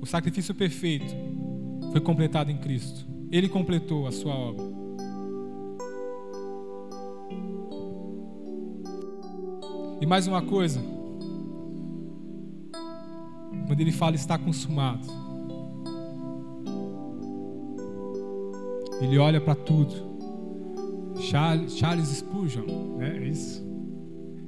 O 0.00 0.04
sacrifício 0.04 0.52
perfeito 0.52 1.14
foi 1.92 2.00
completado 2.00 2.50
em 2.50 2.58
Cristo. 2.58 3.13
Ele 3.30 3.48
completou 3.48 4.06
a 4.06 4.12
sua 4.12 4.34
obra. 4.34 4.64
E 10.00 10.06
mais 10.06 10.26
uma 10.26 10.42
coisa, 10.42 10.80
quando 13.66 13.80
ele 13.80 13.92
fala 13.92 14.14
está 14.16 14.36
consumado, 14.36 15.06
ele 19.00 19.18
olha 19.18 19.40
para 19.40 19.54
tudo. 19.54 20.14
Charles, 21.20 22.08
Spurgeon, 22.08 22.98
né? 22.98 23.16
É 23.16 23.28
isso. 23.28 23.62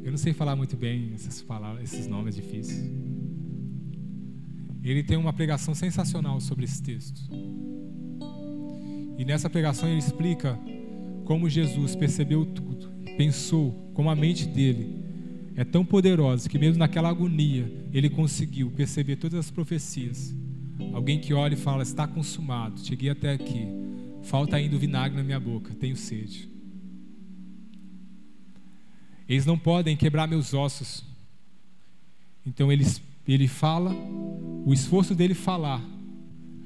Eu 0.03 0.11
não 0.11 0.19
sei 0.19 0.33
falar 0.33 0.55
muito 0.55 0.77
bem 0.77 1.13
essas 1.15 1.43
palavras, 1.43 1.93
esses 1.93 2.07
nomes 2.07 2.37
difíceis. 2.37 2.91
Ele 4.85 5.03
tem 5.03 5.17
uma 5.17 5.33
pregação 5.33 5.75
sensacional 5.75 6.41
sobre 6.41 6.65
esse 6.65 6.83
texto. 6.83 7.21
E 9.19 9.25
nessa 9.25 9.49
pregação 9.49 9.89
ele 9.89 9.99
explica 9.99 10.59
como 11.25 11.49
Jesus 11.49 11.97
percebeu 11.97 12.45
tudo, 12.47 12.91
pensou, 13.17 13.91
como 13.95 14.11
a 14.11 14.15
mente 14.15 14.47
dele 14.47 15.05
é 15.57 15.65
tão 15.65 15.85
poderosa 15.85 16.49
que 16.49 16.59
mesmo 16.59 16.79
naquela 16.79 17.09
agonia 17.09 17.73
ele 17.93 18.11
conseguiu 18.11 18.71
perceber 18.71 19.17
todas 19.17 19.41
as 19.41 19.51
profecias. 19.51 20.35
Alguém 20.93 21.19
que 21.19 21.33
olha 21.33 21.55
e 21.55 21.57
fala: 21.57 21.83
está 21.83 22.07
consumado, 22.07 22.81
cheguei 22.81 23.09
até 23.09 23.33
aqui, 23.33 23.67
falta 24.23 24.57
ainda 24.57 24.77
o 24.77 24.79
vinagre 24.79 25.17
na 25.17 25.25
minha 25.25 25.41
boca, 25.41 25.75
tenho 25.75 25.97
sede. 25.97 26.49
Eles 29.29 29.47
não 29.47 29.59
podem 29.59 29.97
quebrar 29.97 30.29
meus 30.29 30.55
ossos. 30.55 31.05
Então 32.47 32.71
ele, 32.71 32.87
ele 33.27 33.49
fala, 33.49 33.93
o 34.65 34.73
esforço 34.73 35.15
dele 35.15 35.35
falar. 35.35 35.83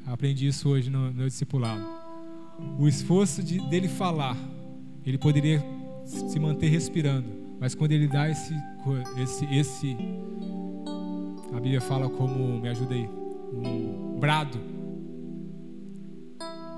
Aprendi 0.05 0.49
isso 0.49 0.69
hoje 0.69 0.91
no, 0.91 1.11
no 1.13 1.27
discipulado. 1.27 2.00
O 2.79 2.89
esforço 2.89 3.43
de, 3.43 3.61
dele 3.69 3.89
falar, 3.89 4.37
ele 5.05 5.19
poderia 5.19 5.63
se 6.05 6.39
manter 6.39 6.69
respirando 6.69 7.41
mas 7.61 7.75
quando 7.75 7.93
ele 7.93 8.09
dá 8.09 8.27
esse, 8.27 8.55
esse, 9.19 9.45
esse, 9.55 9.97
a 11.53 11.61
Bíblia 11.61 11.81
fala 11.83 12.09
como, 12.09 12.59
me 12.59 12.71
ajuda 12.71 12.95
aí, 12.95 13.07
um 13.53 14.19
brado, 14.19 14.59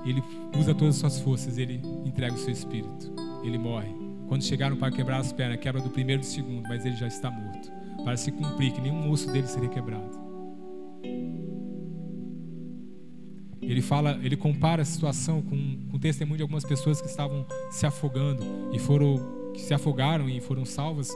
ele 0.05 0.21
usa 0.59 0.75
todas 0.75 0.95
as 0.95 0.99
suas 0.99 1.19
forças, 1.21 1.57
ele 1.57 1.79
entrega 2.03 2.33
o 2.33 2.37
seu 2.37 2.51
espírito, 2.51 3.13
ele 3.45 3.57
morre. 3.57 3.95
Quando 4.27 4.43
chegaram 4.43 4.75
para 4.75 4.91
quebrar 4.91 5.19
as 5.19 5.31
pernas, 5.31 5.57
quebra 5.61 5.81
do 5.81 5.89
primeiro 5.89 6.21
e 6.21 6.25
do 6.25 6.27
segundo, 6.27 6.67
mas 6.67 6.85
ele 6.85 6.97
já 6.97 7.07
está 7.07 7.31
morto. 7.31 7.71
Para 8.03 8.17
se 8.17 8.29
cumprir 8.29 8.73
que 8.73 8.81
nenhum 8.81 9.09
osso 9.09 9.31
dele 9.31 9.47
seria 9.47 9.69
quebrado. 9.69 10.21
Ele 13.67 13.81
fala, 13.81 14.19
ele 14.21 14.35
compara 14.35 14.81
a 14.81 14.85
situação 14.85 15.41
com, 15.41 15.77
com 15.89 15.97
o 15.97 15.99
testemunho 15.99 16.37
de 16.37 16.43
algumas 16.43 16.63
pessoas 16.63 17.01
que 17.01 17.07
estavam 17.07 17.45
se 17.71 17.85
afogando 17.85 18.43
e 18.73 18.79
foram 18.79 19.51
que 19.53 19.61
se 19.61 19.73
afogaram 19.73 20.27
e 20.27 20.41
foram 20.41 20.65
salvas. 20.65 21.09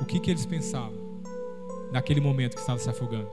O 0.00 0.04
que 0.04 0.18
que 0.20 0.30
eles 0.30 0.44
pensavam 0.44 0.98
naquele 1.92 2.20
momento 2.20 2.54
que 2.54 2.60
estavam 2.60 2.82
se 2.82 2.90
afogando? 2.90 3.28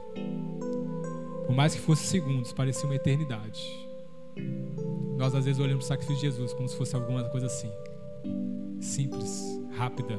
Por 1.46 1.56
mais 1.56 1.74
que 1.74 1.82
fosse 1.82 2.06
segundos, 2.06 2.54
parecia 2.54 2.86
uma 2.86 2.96
eternidade. 2.96 3.62
Nós 5.17 5.36
às 5.36 5.46
vezes 5.46 5.60
olhamos 5.60 5.86
o 5.86 5.88
sacrifício 5.88 6.22
de 6.22 6.22
Jesus 6.22 6.54
como 6.54 6.67
se 6.70 6.76
fosse 6.76 6.96
alguma 6.96 7.24
coisa 7.26 7.48
assim, 7.48 7.70
simples, 8.80 9.60
rápida, 9.76 10.17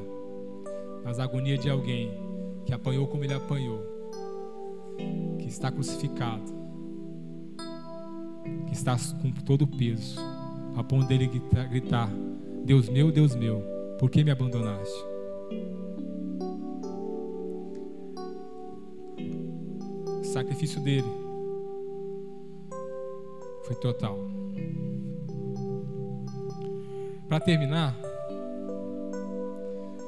mas 1.05 1.19
a 1.19 1.25
agonia 1.25 1.57
de 1.57 1.71
alguém 1.71 2.13
que 2.65 2.73
apanhou 2.73 3.07
como 3.07 3.25
ele 3.25 3.35
apanhou, 3.35 3.83
que 5.39 5.49
está 5.49 5.71
crucificado, 5.71 6.62
que 8.67 8.73
está 8.73 8.97
com 9.21 9.31
todo 9.31 9.63
o 9.63 9.67
peso, 9.67 10.21
a 10.77 10.83
ponto 10.83 11.07
dele 11.07 11.31
gritar: 11.71 12.11
Deus 12.65 12.89
meu, 12.89 13.11
Deus 13.11 13.35
meu, 13.35 13.63
por 13.99 14.11
que 14.11 14.25
me 14.25 14.31
abandonaste? 14.31 14.95
O 20.21 20.25
sacrifício 20.25 20.81
dele 20.81 21.09
foi 23.65 23.77
total. 23.77 24.19
Para 27.29 27.41
terminar, 27.41 27.97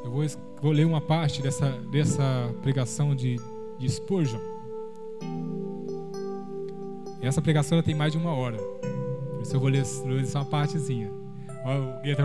eu 0.05 0.11
vou, 0.11 0.25
vou, 0.61 0.73
ler 0.73 0.85
uma 0.85 1.01
parte 1.01 1.41
dessa, 1.41 1.71
dessa 1.91 2.55
pregação 2.63 3.15
de, 3.15 3.37
de 3.79 3.89
Spurgeon. 3.89 4.41
E 7.25 7.27
essa 7.27 7.41
pregação 7.41 7.81
tem 7.83 7.95
mais 7.95 8.13
de 8.13 8.19
uma 8.19 8.35
hora. 8.35 8.59
Por 8.59 9.41
isso 9.41 9.57
eu 9.57 9.61
vou 9.61 9.71
ler, 9.71 9.83
ler 10.05 10.27
só 10.27 10.41
uma 10.41 10.45
partezinha. 10.45 11.11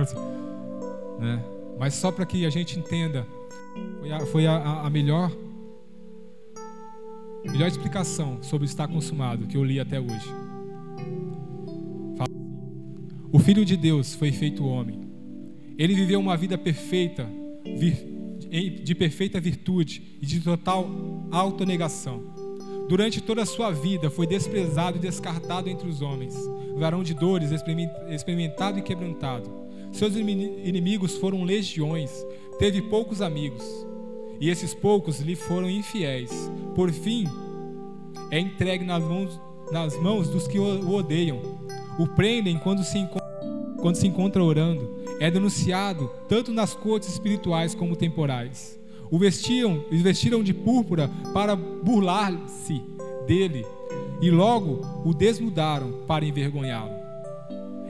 Assim, 0.02 0.16
né? 1.18 1.42
Mas 1.80 1.94
só 1.94 2.12
para 2.12 2.26
que 2.26 2.46
a 2.46 2.50
gente 2.50 2.78
entenda, 2.78 3.26
foi 4.02 4.12
a, 4.12 4.20
foi 4.26 4.46
a, 4.46 4.82
a 4.82 4.90
melhor 4.90 5.32
melhor 7.50 7.68
explicação 7.68 8.44
sobre 8.44 8.66
estar 8.66 8.90
consumado 8.90 9.48
que 9.48 9.56
eu 9.56 9.64
li 9.64 9.80
até 9.80 10.02
hoje. 10.02 10.28
O 13.32 13.40
Filho 13.40 13.64
de 13.64 13.78
Deus 13.78 14.14
foi 14.14 14.34
feito 14.34 14.66
homem. 14.66 15.00
Ele 15.78 15.96
viveu 15.96 16.20
uma 16.20 16.36
vida 16.36 16.58
perfeita, 16.58 17.26
de 18.84 18.96
perfeita 18.96 19.40
virtude 19.40 20.18
e 20.22 20.26
de 20.26 20.42
total 20.42 20.90
autonegação. 21.32 22.49
Durante 22.90 23.22
toda 23.22 23.44
a 23.44 23.46
sua 23.46 23.70
vida 23.70 24.10
foi 24.10 24.26
desprezado 24.26 24.98
e 24.98 25.00
descartado 25.00 25.70
entre 25.70 25.88
os 25.88 26.02
homens, 26.02 26.36
varão 26.76 27.04
de 27.04 27.14
dores, 27.14 27.52
experimentado 28.10 28.80
e 28.80 28.82
quebrantado. 28.82 29.48
Seus 29.92 30.16
inimigos 30.16 31.16
foram 31.18 31.44
legiões, 31.44 32.26
teve 32.58 32.82
poucos 32.82 33.22
amigos, 33.22 33.64
e 34.42 34.50
esses 34.50 34.74
poucos 34.74 35.20
lhe 35.20 35.36
foram 35.36 35.70
infiéis. 35.70 36.32
Por 36.74 36.92
fim, 36.92 37.28
é 38.32 38.40
entregue 38.40 38.84
nas 38.84 39.04
mãos, 39.04 39.40
nas 39.72 39.96
mãos 39.96 40.28
dos 40.28 40.48
que 40.48 40.58
o 40.58 40.92
odeiam, 40.92 41.42
o 42.00 42.08
prendem 42.08 42.58
quando 42.58 42.84
se 42.84 42.98
quando 43.80 43.98
se 43.98 44.08
encontra 44.08 44.44
orando, 44.44 44.96
é 45.20 45.30
denunciado 45.30 46.10
tanto 46.28 46.52
nas 46.52 46.74
cortes 46.74 47.10
espirituais 47.10 47.76
como 47.76 47.96
temporais. 47.96 48.79
O 49.12 49.18
vestiam, 49.18 49.84
vestiram 49.92 50.44
de 50.44 50.54
púrpura 50.54 51.10
para 51.34 51.56
burlar-se 51.56 52.82
dele, 53.28 53.66
e 54.22 54.30
logo 54.30 54.82
o 55.06 55.14
desnudaram 55.14 56.04
para 56.08 56.26
envergonhá-lo. 56.26 56.92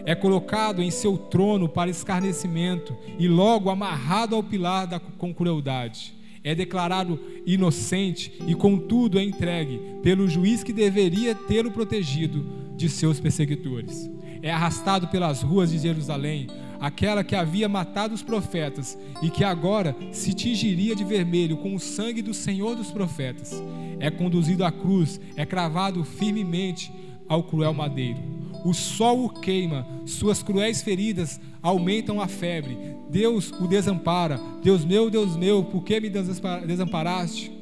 É 0.06 0.16
colocado 0.16 0.82
em 0.82 0.92
seu 0.92 1.18
trono 1.18 1.68
para 1.68 1.90
escarnecimento, 1.90 2.96
e 3.18 3.28
logo 3.28 3.70
amarrado 3.70 4.36
ao 4.36 4.44
pilar 4.44 4.88
da, 4.88 5.00
com 5.00 5.34
crueldade. 5.34 6.14
É 6.42 6.56
declarado 6.56 7.20
inocente 7.46 8.32
e, 8.48 8.56
contudo, 8.56 9.20
é 9.20 9.24
entregue 9.24 9.82
pelo 10.02 10.28
juiz 10.28 10.64
que 10.64 10.72
deveria 10.72 11.36
tê-lo 11.36 11.70
protegido 11.70 12.46
de 12.78 12.88
seus 12.88 13.20
perseguidores 13.20 14.10
é 14.42 14.52
arrastado 14.52 15.08
pelas 15.08 15.42
ruas 15.42 15.72
de 15.72 15.78
Jerusalém, 15.78 16.48
aquela 16.80 17.24
que 17.24 17.36
havia 17.36 17.68
matado 17.68 18.14
os 18.14 18.24
profetas 18.24 18.98
e 19.22 19.30
que 19.30 19.44
agora 19.44 19.96
se 20.12 20.34
tingiria 20.34 20.96
de 20.96 21.04
vermelho 21.04 21.58
com 21.58 21.76
o 21.76 21.80
sangue 21.80 22.22
do 22.22 22.34
Senhor 22.34 22.76
dos 22.76 22.92
profetas. 22.92 23.62
É 24.00 24.10
conduzido 24.10 24.64
à 24.64 24.72
cruz, 24.72 25.20
é 25.36 25.46
cravado 25.46 26.04
firmemente 26.04 26.92
ao 27.28 27.44
cruel 27.44 27.74
madeiro. 27.74 28.20
O 28.66 28.74
sol 28.74 29.26
o 29.26 29.30
queima, 29.30 29.88
suas 30.06 30.44
cruéis 30.44 30.82
feridas 30.82 31.40
aumentam 31.62 32.20
a 32.20 32.28
febre. 32.28 32.78
Deus 33.10 33.52
o 33.52 33.68
desampara. 33.68 34.40
Deus 34.62 34.84
meu, 34.84 35.10
Deus 35.10 35.36
meu, 35.36 35.64
por 35.64 35.84
que 35.84 36.00
me 36.00 36.10
desamparaste? 36.10 37.59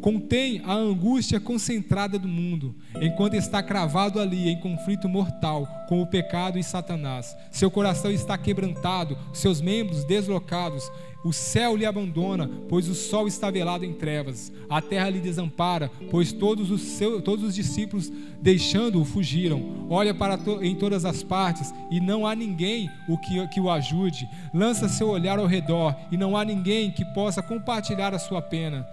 Contém 0.00 0.62
a 0.64 0.72
angústia 0.72 1.38
concentrada 1.38 2.18
do 2.18 2.28
mundo, 2.28 2.74
enquanto 3.00 3.34
está 3.34 3.62
cravado 3.62 4.18
ali 4.18 4.48
em 4.48 4.58
conflito 4.58 5.08
mortal 5.08 5.68
com 5.88 6.00
o 6.00 6.06
pecado 6.06 6.58
e 6.58 6.62
Satanás. 6.62 7.36
Seu 7.50 7.70
coração 7.70 8.10
está 8.10 8.36
quebrantado, 8.38 9.16
seus 9.32 9.60
membros 9.60 10.04
deslocados. 10.04 10.90
O 11.22 11.34
céu 11.34 11.76
lhe 11.76 11.84
abandona, 11.84 12.48
pois 12.66 12.88
o 12.88 12.94
sol 12.94 13.28
está 13.28 13.50
velado 13.50 13.84
em 13.84 13.92
trevas. 13.92 14.50
A 14.70 14.80
terra 14.80 15.10
lhe 15.10 15.20
desampara, 15.20 15.90
pois 16.10 16.32
todos 16.32 16.70
os, 16.70 16.80
seus, 16.80 17.22
todos 17.22 17.44
os 17.44 17.54
discípulos, 17.54 18.10
deixando-o, 18.40 19.04
fugiram. 19.04 19.86
Olha 19.90 20.14
para 20.14 20.38
to, 20.38 20.64
em 20.64 20.74
todas 20.74 21.04
as 21.04 21.22
partes 21.22 21.74
e 21.90 22.00
não 22.00 22.26
há 22.26 22.34
ninguém 22.34 22.88
o 23.06 23.18
que, 23.18 23.46
que 23.48 23.60
o 23.60 23.70
ajude. 23.70 24.26
Lança 24.54 24.88
seu 24.88 25.08
olhar 25.08 25.38
ao 25.38 25.46
redor 25.46 25.94
e 26.10 26.16
não 26.16 26.34
há 26.34 26.44
ninguém 26.44 26.90
que 26.90 27.04
possa 27.12 27.42
compartilhar 27.42 28.14
a 28.14 28.18
sua 28.18 28.40
pena 28.40 28.88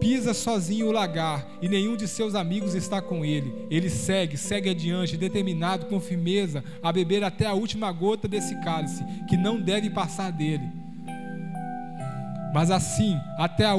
pisa 0.00 0.32
sozinho 0.32 0.88
o 0.88 0.92
lagar 0.92 1.46
e 1.60 1.68
nenhum 1.68 1.94
de 1.94 2.08
seus 2.08 2.34
amigos 2.34 2.74
está 2.74 3.00
com 3.00 3.24
ele. 3.24 3.66
Ele 3.70 3.90
segue, 3.90 4.36
segue 4.36 4.70
adiante, 4.70 5.16
determinado 5.16 5.86
com 5.86 6.00
firmeza 6.00 6.64
a 6.82 6.90
beber 6.90 7.22
até 7.22 7.46
a 7.46 7.52
última 7.52 7.92
gota 7.92 8.26
desse 8.26 8.58
cálice, 8.62 9.04
que 9.28 9.36
não 9.36 9.60
deve 9.60 9.90
passar 9.90 10.32
dele. 10.32 10.68
Mas 12.52 12.70
assim, 12.70 13.16
até 13.38 13.64
a 13.64 13.76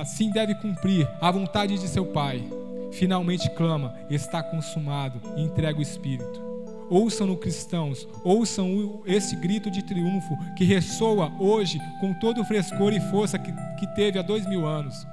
assim 0.00 0.30
deve 0.30 0.54
cumprir 0.56 1.08
a 1.20 1.30
vontade 1.30 1.76
de 1.78 1.88
seu 1.88 2.06
Pai. 2.06 2.44
Finalmente 2.92 3.50
clama: 3.50 3.94
está 4.08 4.42
consumado, 4.42 5.20
e 5.36 5.42
entrega 5.42 5.78
o 5.78 5.82
Espírito. 5.82 6.44
Ouçam-no, 6.88 7.36
cristãos, 7.36 8.06
ouçam 8.22 9.02
esse 9.06 9.34
grito 9.34 9.68
de 9.68 9.82
triunfo 9.82 10.38
que 10.54 10.62
ressoa 10.62 11.32
hoje 11.40 11.80
com 11.98 12.14
todo 12.14 12.40
o 12.40 12.44
frescor 12.44 12.92
e 12.92 13.00
força 13.10 13.36
que, 13.40 13.52
que 13.76 13.88
teve 13.96 14.20
há 14.20 14.22
dois 14.22 14.46
mil 14.46 14.64
anos 14.64 15.04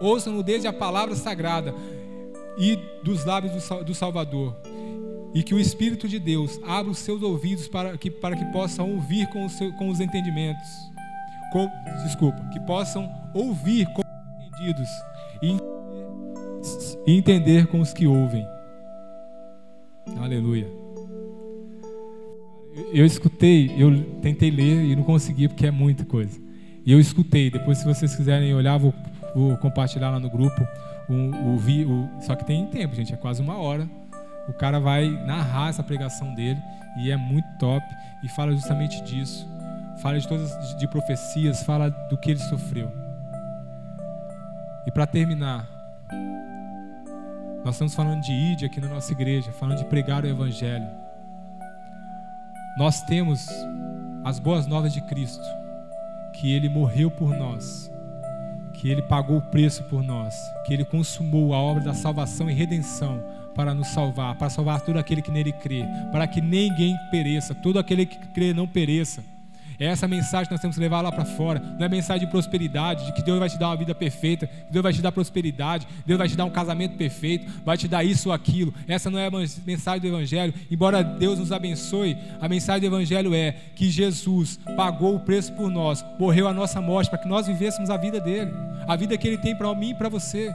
ouçam-no 0.00 0.42
desde 0.42 0.66
a 0.66 0.72
palavra 0.72 1.14
sagrada 1.14 1.74
e 2.58 2.78
dos 3.02 3.24
lábios 3.24 3.52
do 3.84 3.94
Salvador. 3.94 4.56
E 5.34 5.42
que 5.42 5.54
o 5.54 5.60
Espírito 5.60 6.08
de 6.08 6.18
Deus 6.18 6.58
abra 6.66 6.90
os 6.90 6.98
seus 6.98 7.22
ouvidos 7.22 7.68
para 7.68 7.96
que, 7.98 8.10
para 8.10 8.36
que 8.36 8.44
possam 8.46 8.90
ouvir 8.94 9.28
com, 9.28 9.48
seu, 9.48 9.72
com 9.74 9.88
os 9.88 10.00
entendimentos. 10.00 10.68
Com, 11.52 11.70
desculpa, 12.04 12.42
que 12.52 12.60
possam 12.60 13.10
ouvir 13.34 13.86
com 13.92 14.02
os 14.02 14.46
entendidos 14.46 14.88
e, 15.42 15.56
e 17.10 17.18
entender 17.18 17.66
com 17.66 17.80
os 17.80 17.92
que 17.92 18.06
ouvem. 18.06 18.46
Aleluia. 20.18 20.66
Eu 22.92 23.04
escutei, 23.04 23.74
eu 23.76 24.02
tentei 24.20 24.50
ler 24.50 24.84
e 24.84 24.96
não 24.96 25.02
consegui 25.02 25.48
porque 25.48 25.66
é 25.66 25.70
muita 25.70 26.04
coisa. 26.04 26.40
E 26.84 26.92
eu 26.92 27.00
escutei. 27.00 27.50
Depois, 27.50 27.78
se 27.78 27.84
vocês 27.84 28.14
quiserem 28.14 28.54
olhar, 28.54 28.78
vou 28.78 28.94
vou 29.36 29.56
compartilhar 29.58 30.10
lá 30.10 30.18
no 30.18 30.30
grupo. 30.30 30.66
O, 31.08 31.12
o, 31.12 31.56
o, 31.56 32.22
só 32.22 32.34
que 32.34 32.44
tem 32.44 32.66
tempo, 32.66 32.94
gente, 32.94 33.12
é 33.12 33.16
quase 33.16 33.42
uma 33.42 33.58
hora. 33.58 33.86
O 34.48 34.52
cara 34.52 34.80
vai 34.80 35.08
narrar 35.26 35.68
essa 35.68 35.82
pregação 35.82 36.34
dele 36.34 36.60
e 36.98 37.10
é 37.10 37.16
muito 37.16 37.46
top 37.58 37.84
e 38.22 38.28
fala 38.30 38.52
justamente 38.52 39.02
disso. 39.02 39.46
Fala 39.98 40.18
de 40.18 40.26
todas 40.26 40.76
de 40.78 40.88
profecias, 40.88 41.62
fala 41.62 41.90
do 41.90 42.16
que 42.16 42.30
ele 42.30 42.40
sofreu. 42.40 42.90
E 44.86 44.90
para 44.90 45.06
terminar, 45.06 45.66
nós 47.64 47.74
estamos 47.74 47.94
falando 47.94 48.22
de 48.22 48.32
id 48.32 48.64
aqui 48.64 48.80
na 48.80 48.88
nossa 48.88 49.12
igreja, 49.12 49.52
falando 49.52 49.78
de 49.78 49.84
pregar 49.84 50.24
o 50.24 50.28
evangelho. 50.28 50.88
Nós 52.78 53.02
temos 53.02 53.48
as 54.24 54.38
boas 54.38 54.66
novas 54.66 54.92
de 54.92 55.00
Cristo, 55.02 55.44
que 56.34 56.52
ele 56.52 56.68
morreu 56.68 57.10
por 57.10 57.30
nós 57.30 57.90
que 58.80 58.90
ele 58.90 59.02
pagou 59.02 59.38
o 59.38 59.42
preço 59.42 59.82
por 59.84 60.02
nós, 60.02 60.34
que 60.66 60.72
ele 60.72 60.84
consumou 60.84 61.54
a 61.54 61.58
obra 61.58 61.84
da 61.84 61.94
salvação 61.94 62.50
e 62.50 62.54
redenção 62.54 63.22
para 63.54 63.74
nos 63.74 63.88
salvar, 63.88 64.36
para 64.36 64.50
salvar 64.50 64.80
todo 64.80 64.98
aquele 64.98 65.22
que 65.22 65.30
nele 65.30 65.52
crê, 65.52 65.82
para 66.12 66.26
que 66.26 66.40
ninguém 66.40 66.94
pereça, 67.10 67.54
todo 67.54 67.78
aquele 67.78 68.04
que 68.04 68.18
crê 68.28 68.52
não 68.52 68.66
pereça, 68.66 69.24
É 69.78 69.86
essa 69.86 70.08
mensagem 70.08 70.46
que 70.46 70.52
nós 70.52 70.60
temos 70.60 70.76
que 70.76 70.80
levar 70.80 71.00
lá 71.00 71.12
para 71.12 71.24
fora. 71.24 71.60
Não 71.78 71.84
é 71.84 71.88
mensagem 71.88 72.26
de 72.26 72.30
prosperidade, 72.30 73.06
de 73.06 73.12
que 73.12 73.22
Deus 73.22 73.38
vai 73.38 73.48
te 73.48 73.58
dar 73.58 73.68
uma 73.68 73.76
vida 73.76 73.94
perfeita, 73.94 74.46
que 74.46 74.72
Deus 74.72 74.82
vai 74.82 74.92
te 74.92 75.02
dar 75.02 75.12
prosperidade, 75.12 75.86
Deus 76.06 76.18
vai 76.18 76.28
te 76.28 76.36
dar 76.36 76.44
um 76.44 76.50
casamento 76.50 76.96
perfeito, 76.96 77.50
vai 77.64 77.76
te 77.76 77.88
dar 77.88 78.04
isso 78.04 78.28
ou 78.28 78.34
aquilo. 78.34 78.72
Essa 78.88 79.10
não 79.10 79.18
é 79.18 79.26
a 79.26 79.30
mensagem 79.66 80.00
do 80.00 80.06
Evangelho. 80.06 80.54
Embora 80.70 81.02
Deus 81.02 81.38
nos 81.38 81.52
abençoe, 81.52 82.16
a 82.40 82.48
mensagem 82.48 82.80
do 82.80 82.94
Evangelho 82.94 83.34
é 83.34 83.52
que 83.74 83.90
Jesus 83.90 84.58
pagou 84.76 85.16
o 85.16 85.20
preço 85.20 85.52
por 85.52 85.70
nós, 85.70 86.04
morreu 86.18 86.48
a 86.48 86.52
nossa 86.52 86.80
morte 86.80 87.10
para 87.10 87.18
que 87.18 87.28
nós 87.28 87.46
vivêssemos 87.46 87.90
a 87.90 87.96
vida 87.96 88.20
dele, 88.20 88.52
a 88.86 88.96
vida 88.96 89.16
que 89.16 89.26
ele 89.28 89.38
tem 89.38 89.56
para 89.56 89.74
mim 89.74 89.90
e 89.90 89.94
para 89.94 90.08
você. 90.08 90.54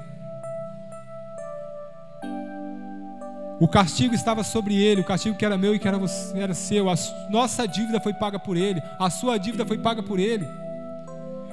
O 3.62 3.68
castigo 3.68 4.16
estava 4.16 4.44
sobre 4.44 4.74
ele, 4.74 5.02
o 5.02 5.04
castigo 5.04 5.38
que 5.38 5.46
era 5.46 5.56
meu 5.56 5.76
e 5.76 5.78
que 5.78 5.88
era, 5.88 6.00
você, 6.00 6.36
era 6.36 6.52
seu. 6.52 6.90
A 6.90 6.96
nossa 7.30 7.68
dívida 7.68 8.02
foi 8.02 8.12
paga 8.12 8.40
por 8.40 8.58
ele, 8.58 8.82
a 8.98 9.08
sua 9.12 9.38
dívida 9.38 9.64
foi 9.64 9.78
paga 9.78 10.02
por 10.02 10.18
ele. 10.18 10.48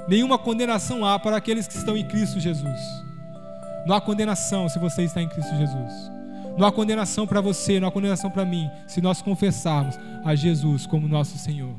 Nenhuma 0.08 0.38
condenação 0.38 1.04
há 1.04 1.18
para 1.18 1.36
aqueles 1.36 1.68
que 1.68 1.76
estão 1.76 1.98
em 1.98 2.08
Cristo 2.08 2.40
Jesus. 2.40 2.80
Não 3.84 3.94
há 3.94 4.00
condenação 4.00 4.70
se 4.70 4.78
você 4.78 5.02
está 5.02 5.20
em 5.20 5.28
Cristo 5.28 5.54
Jesus. 5.54 5.92
Não 6.56 6.66
há 6.66 6.72
condenação 6.72 7.26
para 7.26 7.42
você, 7.42 7.78
não 7.78 7.88
há 7.88 7.92
condenação 7.92 8.30
para 8.30 8.46
mim, 8.46 8.70
se 8.86 9.02
nós 9.02 9.20
confessarmos 9.20 9.98
a 10.24 10.34
Jesus 10.34 10.86
como 10.86 11.06
nosso 11.06 11.36
Senhor, 11.36 11.74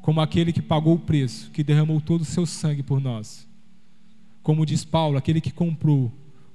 como 0.00 0.20
aquele 0.20 0.52
que 0.52 0.62
pagou 0.62 0.94
o 0.94 1.00
preço, 1.00 1.50
que 1.50 1.64
derramou 1.64 2.00
todo 2.00 2.20
o 2.20 2.24
seu 2.24 2.46
sangue 2.46 2.84
por 2.84 3.00
nós. 3.00 3.48
Como 4.44 4.64
diz 4.64 4.84
Paulo, 4.84 5.18
aquele 5.18 5.40
que 5.40 5.50
comprou 5.50 6.12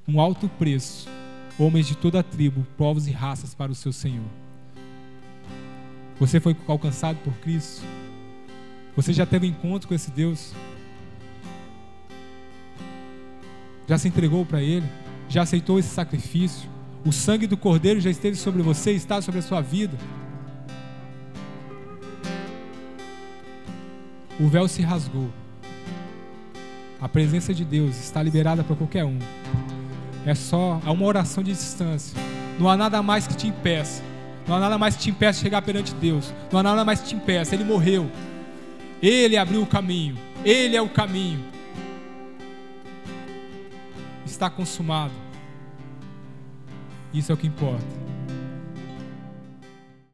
um 0.08 0.22
alto 0.22 0.48
preço 0.48 1.10
homens 1.60 1.88
de 1.88 1.96
toda 1.96 2.20
a 2.20 2.24
tribo, 2.24 2.66
povos 2.78 3.08
e 3.08 3.12
raças 3.12 3.54
para 3.54 3.72
o 3.72 3.76
seu 3.76 3.92
Senhor. 3.92 4.26
Você 6.20 6.40
foi 6.40 6.56
alcançado 6.68 7.18
por 7.24 7.34
Cristo? 7.36 7.84
Você 8.96 9.14
já 9.14 9.26
teve 9.26 9.48
encontro 9.48 9.88
com 9.88 9.94
esse 9.94 10.10
Deus? 10.10 10.54
Já 13.88 13.98
se 13.98 14.08
entregou 14.08 14.46
para 14.46 14.62
Ele? 14.62 14.86
Já 15.30 15.44
aceitou 15.44 15.78
esse 15.78 15.90
sacrifício? 15.90 16.70
O 17.06 17.12
sangue 17.12 17.48
do 17.48 17.56
Cordeiro 17.56 18.00
já 18.00 18.10
esteve 18.10 18.36
sobre 18.36 18.62
você, 18.62 18.92
está 18.92 19.22
sobre 19.22 19.40
a 19.40 19.44
sua 19.44 19.62
vida? 19.62 19.98
O 24.40 24.48
véu 24.48 24.68
se 24.68 24.82
rasgou. 24.82 25.30
A 27.00 27.08
presença 27.08 27.54
de 27.54 27.64
Deus 27.64 27.96
está 27.98 28.22
liberada 28.22 28.64
para 28.64 28.76
qualquer 28.76 29.06
um. 29.06 29.20
É 30.28 30.36
só 30.36 30.82
uma 30.86 31.06
oração 31.06 31.42
de 31.42 31.54
distância. 31.54 32.20
Não 32.60 32.70
há 32.70 32.76
nada 32.76 33.02
mais 33.02 33.26
que 33.26 33.34
te 33.34 33.48
impeça. 33.48 34.04
Não 34.46 34.58
há 34.58 34.60
nada 34.60 34.78
mais 34.78 34.98
que 34.98 35.04
te 35.04 35.10
impeça 35.10 35.40
de 35.40 35.44
chegar 35.44 35.62
perante 35.62 35.96
Deus. 35.96 36.34
Não 36.52 36.60
há 36.60 36.64
nada 36.64 36.84
mais 36.84 37.00
que 37.00 37.08
te 37.08 37.16
impeça. 37.16 37.56
Ele 37.56 37.64
morreu. 37.64 38.12
Ele 39.02 39.38
abriu 39.38 39.62
o 39.62 39.66
caminho. 39.66 40.18
Ele 40.44 40.76
é 40.76 40.82
o 40.82 40.90
caminho. 40.90 41.40
Está 44.26 44.50
consumado. 44.50 45.14
Isso 47.14 47.32
é 47.32 47.36
o 47.36 47.38
que 47.38 47.48
importa. 47.48 48.07